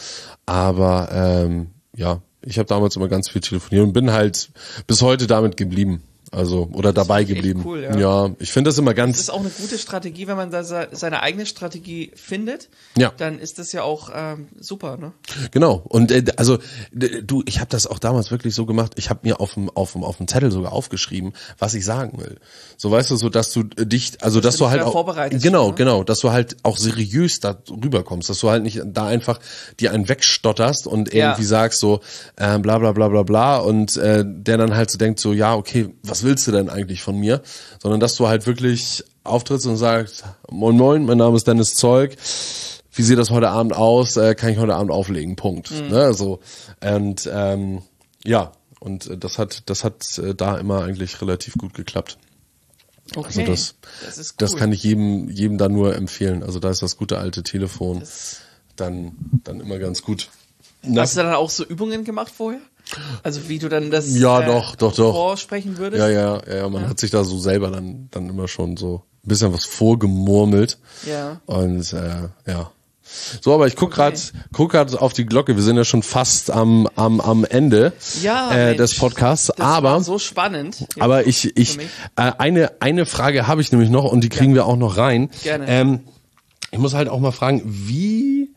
Aber 0.46 1.10
ähm, 1.12 1.68
ja, 1.96 2.22
ich 2.42 2.58
habe 2.58 2.68
damals 2.68 2.96
immer 2.96 3.08
ganz 3.08 3.30
viel 3.30 3.42
telefoniert 3.42 3.86
und 3.86 3.94
bin 3.94 4.12
halt 4.12 4.50
bis 4.88 5.02
heute 5.04 5.28
damit 5.28 5.58
geblieben. 5.58 6.02
Also, 6.34 6.70
oder 6.72 6.94
dabei 6.94 7.20
echt 7.22 7.30
geblieben. 7.30 7.62
cool, 7.66 7.84
ja. 7.84 7.98
ja. 7.98 8.30
ich 8.40 8.54
finde 8.54 8.70
das 8.70 8.78
immer 8.78 8.92
Das 8.92 8.96
ganz, 8.98 9.20
ist 9.20 9.30
auch 9.30 9.42
eine 9.42 9.50
gute 9.50 9.78
Strategie, 9.78 10.28
wenn 10.28 10.38
man 10.38 10.50
da 10.50 10.64
se- 10.64 10.88
seine 10.94 11.22
eigene 11.22 11.46
Strategie 11.46 12.12
findet. 12.16 12.70
Ja. 12.98 13.12
Dann 13.18 13.38
ist 13.38 13.60
das 13.60 13.74
ja 13.74 13.84
auch 13.84 14.10
ähm, 14.16 14.48
super, 14.58 14.96
ne? 14.96 15.12
genau. 15.52 15.82
Und 15.90 16.10
äh, 16.12 16.24
also, 16.38 16.60
du, 16.94 17.44
ich 17.46 17.60
habe 17.60 17.70
das 17.70 17.86
auch 17.86 18.00
damals 18.00 18.32
wirklich 18.32 18.56
so 18.56 18.66
gemacht, 18.66 18.94
ich 18.96 19.10
habe 19.10 19.20
mir 19.24 19.42
auf 19.42 19.56
dem, 19.56 19.70
auf 19.72 19.92
dem, 19.92 20.06
auf 20.06 20.18
dem 20.18 20.28
Zettel 20.30 20.52
sogar 20.52 20.72
aufgeschrieben, 20.72 21.34
was 21.60 21.74
ich 21.74 21.84
sagen 21.84 22.18
will. 22.18 22.38
So 22.78 22.90
weißt 22.92 23.12
du, 23.12 23.18
so 23.18 23.28
dass 23.30 23.52
du 23.52 23.66
äh, 23.76 23.86
dich, 23.86 24.14
also 24.24 24.40
dass, 24.40 24.56
du 24.56 24.64
du 24.66 24.70
halt 24.70 24.84
auch, 24.84 25.16
genau, 25.42 25.70
ne? 25.70 25.76
genau, 25.76 26.04
dass 26.06 26.20
du 26.20 26.32
halt 26.32 26.56
auch 26.64 26.78
seriös 26.78 27.42
da 27.42 27.58
rüberkommst, 27.70 28.30
dass 28.30 28.40
du 28.40 28.50
halt 28.50 28.64
nicht 28.64 28.82
da 28.86 29.06
einfach 29.08 29.40
dir 29.82 29.92
einen 29.92 30.08
wegstotterst 30.08 30.88
und 30.88 31.14
Ja. 31.14 31.32
irgendwie 31.32 31.44
sagst 31.46 31.80
so, 31.82 32.00
äh, 32.38 32.58
bla 32.60 32.78
bla 32.78 32.94
bla 32.94 33.10
bla 33.10 33.24
bla 33.24 33.58
und 33.58 33.98
äh, 33.98 34.24
der 34.26 34.58
dann 34.58 34.76
halt 34.76 34.90
so 34.92 34.98
denkt 34.98 35.20
so, 35.20 35.34
ja, 35.34 35.56
okay, 35.56 35.90
was 36.04 36.21
willst 36.24 36.48
du 36.48 36.52
denn 36.52 36.70
eigentlich 36.70 37.02
von 37.02 37.18
mir? 37.18 37.42
Sondern 37.82 38.00
dass 38.00 38.16
du 38.16 38.28
halt 38.28 38.48
wirklich 38.48 39.04
auftrittst 39.24 39.68
und 39.68 39.78
sagst, 39.78 40.24
moin 40.50 40.78
moin, 40.78 41.06
mein 41.06 41.18
Name 41.18 41.38
ist 41.38 41.48
Dennis 41.48 41.76
Zeug, 41.76 42.18
wie 42.94 43.04
sieht 43.04 43.18
das 43.18 43.30
heute 43.30 43.50
Abend 43.50 43.74
aus? 43.74 44.18
Äh, 44.18 44.36
kann 44.36 44.50
ich 44.50 44.58
heute 44.58 44.76
Abend 44.76 44.92
auflegen? 44.92 45.36
Punkt. 45.36 45.72
Mhm. 45.72 45.90
Ne, 45.90 46.14
so 46.14 46.40
und 46.84 47.30
ähm, 47.32 47.82
ja 48.26 48.52
und 48.80 49.08
äh, 49.08 49.18
das 49.18 49.38
hat 49.38 49.64
das 49.70 49.84
hat 49.84 50.18
äh, 50.18 50.36
da 50.36 50.58
immer 50.58 50.84
eigentlich 50.84 51.22
relativ 51.22 51.56
gut 51.56 51.74
geklappt. 51.74 52.18
Okay. 53.16 53.42
Also 53.42 53.52
das, 53.52 53.76
das 54.06 54.18
ist 54.18 54.32
cool. 54.32 54.36
das 54.40 54.56
kann 54.56 54.72
ich 54.72 54.84
jedem 54.84 55.30
jedem 55.30 55.58
da 55.58 55.70
nur 55.70 55.96
empfehlen. 55.96 56.44
Also 56.44 56.60
da 56.60 56.70
ist 56.70 56.82
das 56.82 56.98
gute 56.98 57.18
alte 57.18 57.44
Telefon 57.44 58.04
dann 58.76 59.16
dann 59.44 59.60
immer 59.60 59.80
ganz 59.80 60.02
gut. 60.02 60.30
Na, 60.84 61.02
Hast 61.02 61.16
du 61.16 61.22
dann 61.22 61.34
auch 61.34 61.50
so 61.50 61.64
Übungen 61.64 62.04
gemacht 62.04 62.34
vorher? 62.36 62.62
Also 63.24 63.48
wie 63.50 63.60
du 63.60 63.70
dann 63.70 63.92
das 63.92 64.16
Ja, 64.16 64.42
doch, 64.42 64.76
doch, 64.76 64.96
doch. 64.96 65.14
vorsprechen 65.14 65.78
würdest? 65.78 66.00
ja, 66.00 66.10
ja, 66.10 66.42
ja, 66.48 66.56
ja, 66.58 66.70
man 66.70 66.88
hat 66.90 67.00
sich 67.00 67.12
da 67.12 67.24
so 67.24 67.38
selber 67.40 67.70
dann 67.72 68.08
dann 68.12 68.30
immer 68.30 68.48
schon 68.48 68.78
so 68.78 69.04
ein 69.24 69.28
bisschen 69.30 69.54
was 69.54 69.66
vorgemurmelt. 69.66 70.78
Ja. 71.08 71.42
Und 71.46 71.94
äh, 71.94 72.30
ja. 72.52 72.72
So, 73.42 73.54
aber 73.54 73.68
ich 73.68 73.76
guck 73.76 73.92
grad, 73.92 74.32
guck 74.54 74.72
grad 74.72 74.96
auf 74.96 75.12
die 75.12 75.26
Glocke. 75.26 75.56
Wir 75.58 75.64
sind 75.64 75.76
ja 75.76 75.84
schon 75.84 76.02
fast 76.02 76.50
am 76.50 76.88
am 76.96 77.20
am 77.20 77.44
Ende 77.44 77.92
Ja, 78.22 78.52
äh, 78.52 78.66
Mensch, 78.68 78.78
des 78.78 78.96
Podcasts. 78.98 79.48
Das 79.48 79.60
aber 79.60 80.00
so 80.02 80.18
spannend. 80.18 80.86
aber 81.00 81.28
ich 81.28 81.58
ich 81.58 81.78
äh, 82.16 82.32
eine 82.38 82.72
eine 82.82 83.06
Frage 83.06 83.48
habe 83.48 83.62
ich 83.62 83.72
nämlich 83.72 83.90
noch 83.90 84.06
und 84.12 84.24
die 84.24 84.30
kriegen 84.30 84.54
wir 84.54 84.66
auch 84.66 84.78
noch 84.78 84.96
rein. 84.98 85.30
Gerne. 85.44 85.66
Ähm, 85.68 86.00
ich 86.72 86.80
muss 86.80 86.94
halt 86.94 87.10
auch 87.10 87.20
mal 87.20 87.34
fragen, 87.34 87.62
wie 87.66 88.54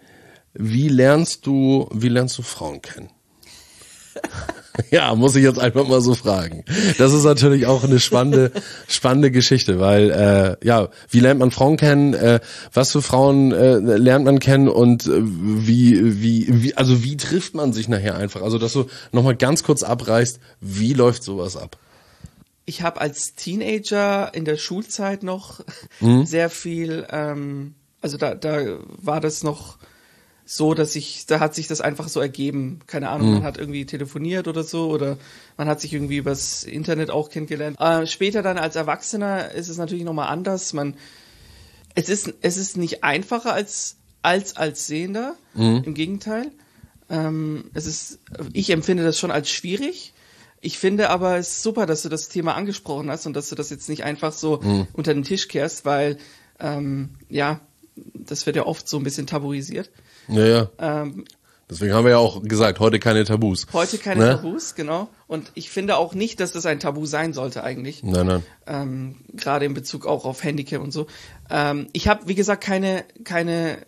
wie 0.53 0.89
lernst 0.89 1.47
du 1.47 1.89
wie 1.93 2.09
lernst 2.09 2.39
du 2.39 2.43
Frauen 2.43 2.81
kennen? 2.81 3.11
Ja, 4.91 5.15
muss 5.15 5.37
ich 5.37 5.45
jetzt 5.45 5.59
einfach 5.61 5.87
mal 5.87 6.01
so 6.01 6.15
fragen. 6.15 6.65
Das 6.99 7.13
ist 7.13 7.23
natürlich 7.25 7.67
auch 7.67 7.85
eine 7.85 8.01
spannende, 8.01 8.51
spannende 8.89 9.31
Geschichte, 9.31 9.79
weil 9.79 10.11
äh, 10.11 10.67
ja, 10.67 10.89
wie 11.11 11.21
lernt 11.21 11.39
man 11.41 11.53
Frauen 11.53 11.77
kennen? 11.77 12.13
Äh, 12.13 12.41
was 12.73 12.91
für 12.91 13.01
Frauen 13.03 13.53
äh, 13.53 13.77
lernt 13.77 14.25
man 14.25 14.41
kennen 14.41 14.69
und 14.69 15.07
äh, 15.07 15.11
wie, 15.21 16.21
wie, 16.21 16.47
wie, 16.51 16.77
also 16.77 17.05
wie 17.05 17.17
trifft 17.17 17.55
man 17.55 17.73
sich 17.73 17.89
nachher 17.89 18.17
einfach? 18.17 18.43
Also, 18.43 18.59
dass 18.59 18.73
du 18.73 18.87
nochmal 19.13 19.37
ganz 19.37 19.63
kurz 19.63 19.85
abreißt, 19.85 20.41
wie 20.61 20.93
läuft 20.93 21.23
sowas 21.23 21.57
ab? 21.57 21.77
ich 22.67 22.81
habe 22.81 23.01
als 23.01 23.35
Teenager 23.35 24.33
in 24.33 24.47
der 24.47 24.57
Schulzeit 24.57 25.23
noch 25.23 25.61
Mhm. 26.01 26.25
sehr 26.25 26.49
viel, 26.49 27.07
ähm, 27.11 27.75
also 28.01 28.17
da, 28.17 28.35
da 28.35 28.79
war 28.97 29.21
das 29.21 29.43
noch 29.43 29.77
so, 30.47 30.75
dass 30.75 30.95
ich, 30.95 31.25
da 31.27 31.41
hat 31.41 31.55
sich 31.55 31.69
das 31.69 31.81
einfach 31.81 32.09
so 32.09 32.21
ergeben. 32.21 32.81
Keine 32.87 33.09
Ahnung, 33.09 33.29
Mhm. 33.29 33.35
man 33.35 33.43
hat 33.45 33.57
irgendwie 33.59 33.87
telefoniert 33.87 34.47
oder 34.47 34.63
so 34.63 34.91
oder 34.91 35.17
man 35.57 35.69
hat 35.69 35.81
sich 35.81 35.93
irgendwie 35.93 36.19
übers 36.19 36.65
Internet 36.65 37.11
auch 37.11 37.31
kennengelernt. 37.31 37.79
Äh, 37.81 38.07
später 38.07 38.43
dann 38.43 38.59
als 38.59 38.77
Erwachsener 38.77 39.53
ist 39.53 39.69
es 39.69 39.79
natürlich 39.79 40.05
nochmal 40.05 40.29
anders. 40.29 40.73
Man, 40.75 40.95
es 41.95 42.09
ist, 42.09 42.35
es 42.43 42.57
ist 42.59 42.77
nicht 42.77 43.05
einfacher 43.05 43.53
als, 43.55 43.97
als, 44.23 44.57
als 44.57 44.87
Sehender. 44.87 45.35
Mhm. 45.55 45.83
Im 45.87 45.95
Gegenteil. 45.95 46.51
Ähm, 47.09 47.71
es 47.75 47.87
ist, 47.87 48.19
ich 48.53 48.71
empfinde 48.71 49.05
das 49.05 49.19
schon 49.19 49.31
als 49.31 49.51
schwierig. 49.51 50.13
Ich 50.61 50.79
finde 50.79 51.11
aber 51.11 51.37
es 51.37 51.63
super, 51.63 51.85
dass 51.87 52.03
du 52.03 52.09
das 52.09 52.29
Thema 52.29 52.55
angesprochen 52.55 53.11
hast 53.11 53.27
und 53.27 53.35
dass 53.35 53.49
du 53.51 53.55
das 53.55 53.71
jetzt 53.71 53.89
nicht 53.89 54.05
einfach 54.05 54.33
so 54.33 54.61
Mhm. 54.63 54.87
unter 54.95 55.13
den 55.15 55.23
Tisch 55.23 55.49
kehrst, 55.49 55.85
weil 55.85 56.19
ähm, 56.61 57.11
ja, 57.29 57.61
das 58.15 58.45
wird 58.47 58.57
ja 58.57 58.67
oft 58.67 58.89
so 58.89 58.97
ein 58.99 59.05
bisschen 59.05 59.27
tabuisiert. 59.27 59.91
Ja, 60.29 60.47
ja. 60.47 60.69
Ähm, 60.79 61.25
Deswegen 61.71 61.95
haben 61.95 62.05
wir 62.05 62.11
ja 62.13 62.19
auch 62.19 62.43
gesagt, 62.43 62.79
heute 62.79 62.99
keine 63.01 63.25
Tabus. 63.25 63.67
heute 63.73 63.97
keine 63.97 64.21
Ne? 64.23 64.31
Tabus, 64.37 64.75
genau. 64.75 65.09
Und 65.27 65.51
ich 65.55 65.71
finde 65.71 65.97
auch 65.97 66.13
nicht, 66.15 66.39
dass 66.41 66.53
das 66.53 66.67
ein 66.67 66.79
Tabu 66.79 67.07
sein 67.07 67.33
sollte 67.33 67.65
eigentlich. 67.65 68.03
Nein, 68.03 68.27
nein. 68.27 68.43
ähm, 68.67 69.17
gerade 69.33 69.65
in 69.65 69.73
Bezug 69.73 70.07
auch 70.07 70.27
auf 70.27 70.45
Handicap 70.45 70.83
und 70.83 70.93
so. 70.93 71.07
Ähm, 71.51 71.87
ich 71.95 72.07
habe, 72.07 72.29
wie 72.29 72.35
gesagt, 72.35 72.63
keine, 72.63 73.05
keine, 73.25 73.79
äh, 73.79 73.81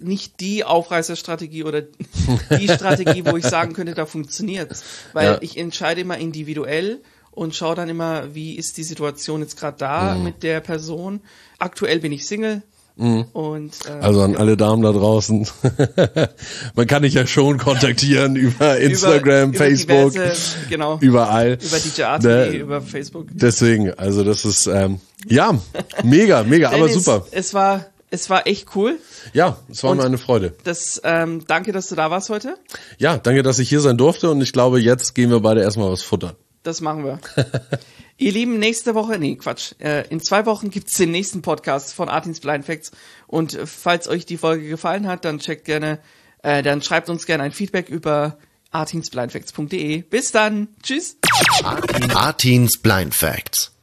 nicht 0.00 0.40
die 0.40 0.64
Aufreißerstrategie 0.64 1.64
oder 1.64 1.82
die 2.58 2.68
Strategie, 2.68 3.24
wo 3.26 3.36
ich 3.36 3.44
sagen 3.44 3.74
könnte, 3.74 3.94
da 3.94 4.06
funktioniert's, 4.06 4.82
weil 5.12 5.26
Ja. 5.26 5.38
ich 5.42 5.58
entscheide 5.58 6.00
immer 6.00 6.16
individuell 6.16 7.02
und 7.32 7.54
schaue 7.54 7.74
dann 7.76 7.90
immer, 7.90 8.34
wie 8.34 8.56
ist 8.56 8.78
die 8.78 8.82
Situation 8.82 9.42
jetzt 9.42 9.58
gerade 9.58 9.76
da 9.76 10.14
Mhm. 10.14 10.24
mit 10.24 10.42
der 10.42 10.60
Person. 10.60 11.20
Aktuell 11.58 12.00
bin 12.00 12.12
ich 12.12 12.26
Single 12.26 12.62
und 12.98 13.70
äh, 13.86 13.90
Also 14.02 14.22
an 14.22 14.34
alle 14.36 14.56
Damen 14.56 14.82
da 14.82 14.92
draußen. 14.92 15.46
Man 16.74 16.86
kann 16.86 17.02
dich 17.02 17.14
ja 17.14 17.26
schon 17.26 17.58
kontaktieren 17.58 18.34
über 18.36 18.78
Instagram, 18.78 19.50
über 19.50 19.58
Facebook, 19.58 20.12
diverse, 20.12 20.56
genau, 20.68 20.98
überall. 21.00 21.58
über 21.62 21.78
DJ 21.78 22.02
AT, 22.02 22.22
Ne? 22.24 22.48
über 22.48 22.80
Facebook. 22.82 23.28
Deswegen, 23.32 23.92
also 23.94 24.24
das 24.24 24.44
ist 24.44 24.66
ähm, 24.66 25.00
ja 25.26 25.58
mega, 26.02 26.42
mega, 26.42 26.70
aber 26.72 26.88
super. 26.88 27.24
Es 27.30 27.54
war, 27.54 27.86
es 28.10 28.28
war 28.30 28.46
echt 28.46 28.74
cool. 28.74 28.98
Ja, 29.32 29.58
es 29.70 29.82
war 29.84 29.92
Und- 29.92 29.98
mir 29.98 30.04
eine 30.04 30.18
Freude. 30.18 30.54
Das, 30.64 31.00
ähm, 31.04 31.44
danke, 31.46 31.72
dass 31.72 31.88
du 31.88 31.94
da 31.94 32.10
warst 32.10 32.30
heute. 32.30 32.56
Ja, 32.98 33.16
danke, 33.18 33.42
dass 33.42 33.58
ich 33.60 33.68
hier 33.68 33.80
sein 33.80 33.96
durfte 33.96 34.30
und 34.30 34.40
ich 34.40 34.52
glaube, 34.52 34.80
jetzt 34.80 35.14
gehen 35.14 35.30
wir 35.30 35.40
beide 35.40 35.60
erstmal 35.62 35.90
was 35.92 36.02
futtern. 36.02 36.32
Das 36.64 36.80
machen 36.80 37.04
wir. 37.04 37.20
Ihr 38.20 38.32
Lieben, 38.32 38.58
nächste 38.58 38.96
Woche, 38.96 39.16
nee, 39.16 39.36
Quatsch, 39.36 39.74
äh, 39.78 40.04
in 40.08 40.20
zwei 40.20 40.44
Wochen 40.44 40.70
gibt's 40.70 40.94
den 40.94 41.12
nächsten 41.12 41.40
Podcast 41.40 41.94
von 41.94 42.08
Artins 42.08 42.40
Blind 42.40 42.64
Facts. 42.64 42.90
Und 43.28 43.54
äh, 43.54 43.64
falls 43.64 44.08
euch 44.08 44.26
die 44.26 44.36
Folge 44.36 44.68
gefallen 44.68 45.06
hat, 45.06 45.24
dann 45.24 45.38
checkt 45.38 45.64
gerne, 45.64 46.00
äh, 46.42 46.64
dann 46.64 46.82
schreibt 46.82 47.10
uns 47.10 47.26
gerne 47.26 47.44
ein 47.44 47.52
Feedback 47.52 47.88
über 47.88 48.36
artinsblindfacts.de. 48.72 50.02
Bis 50.02 50.32
dann. 50.32 50.66
Tschüss. 50.82 51.16
Artins 52.12 52.78
Blind 52.82 53.14
Facts. 53.14 53.77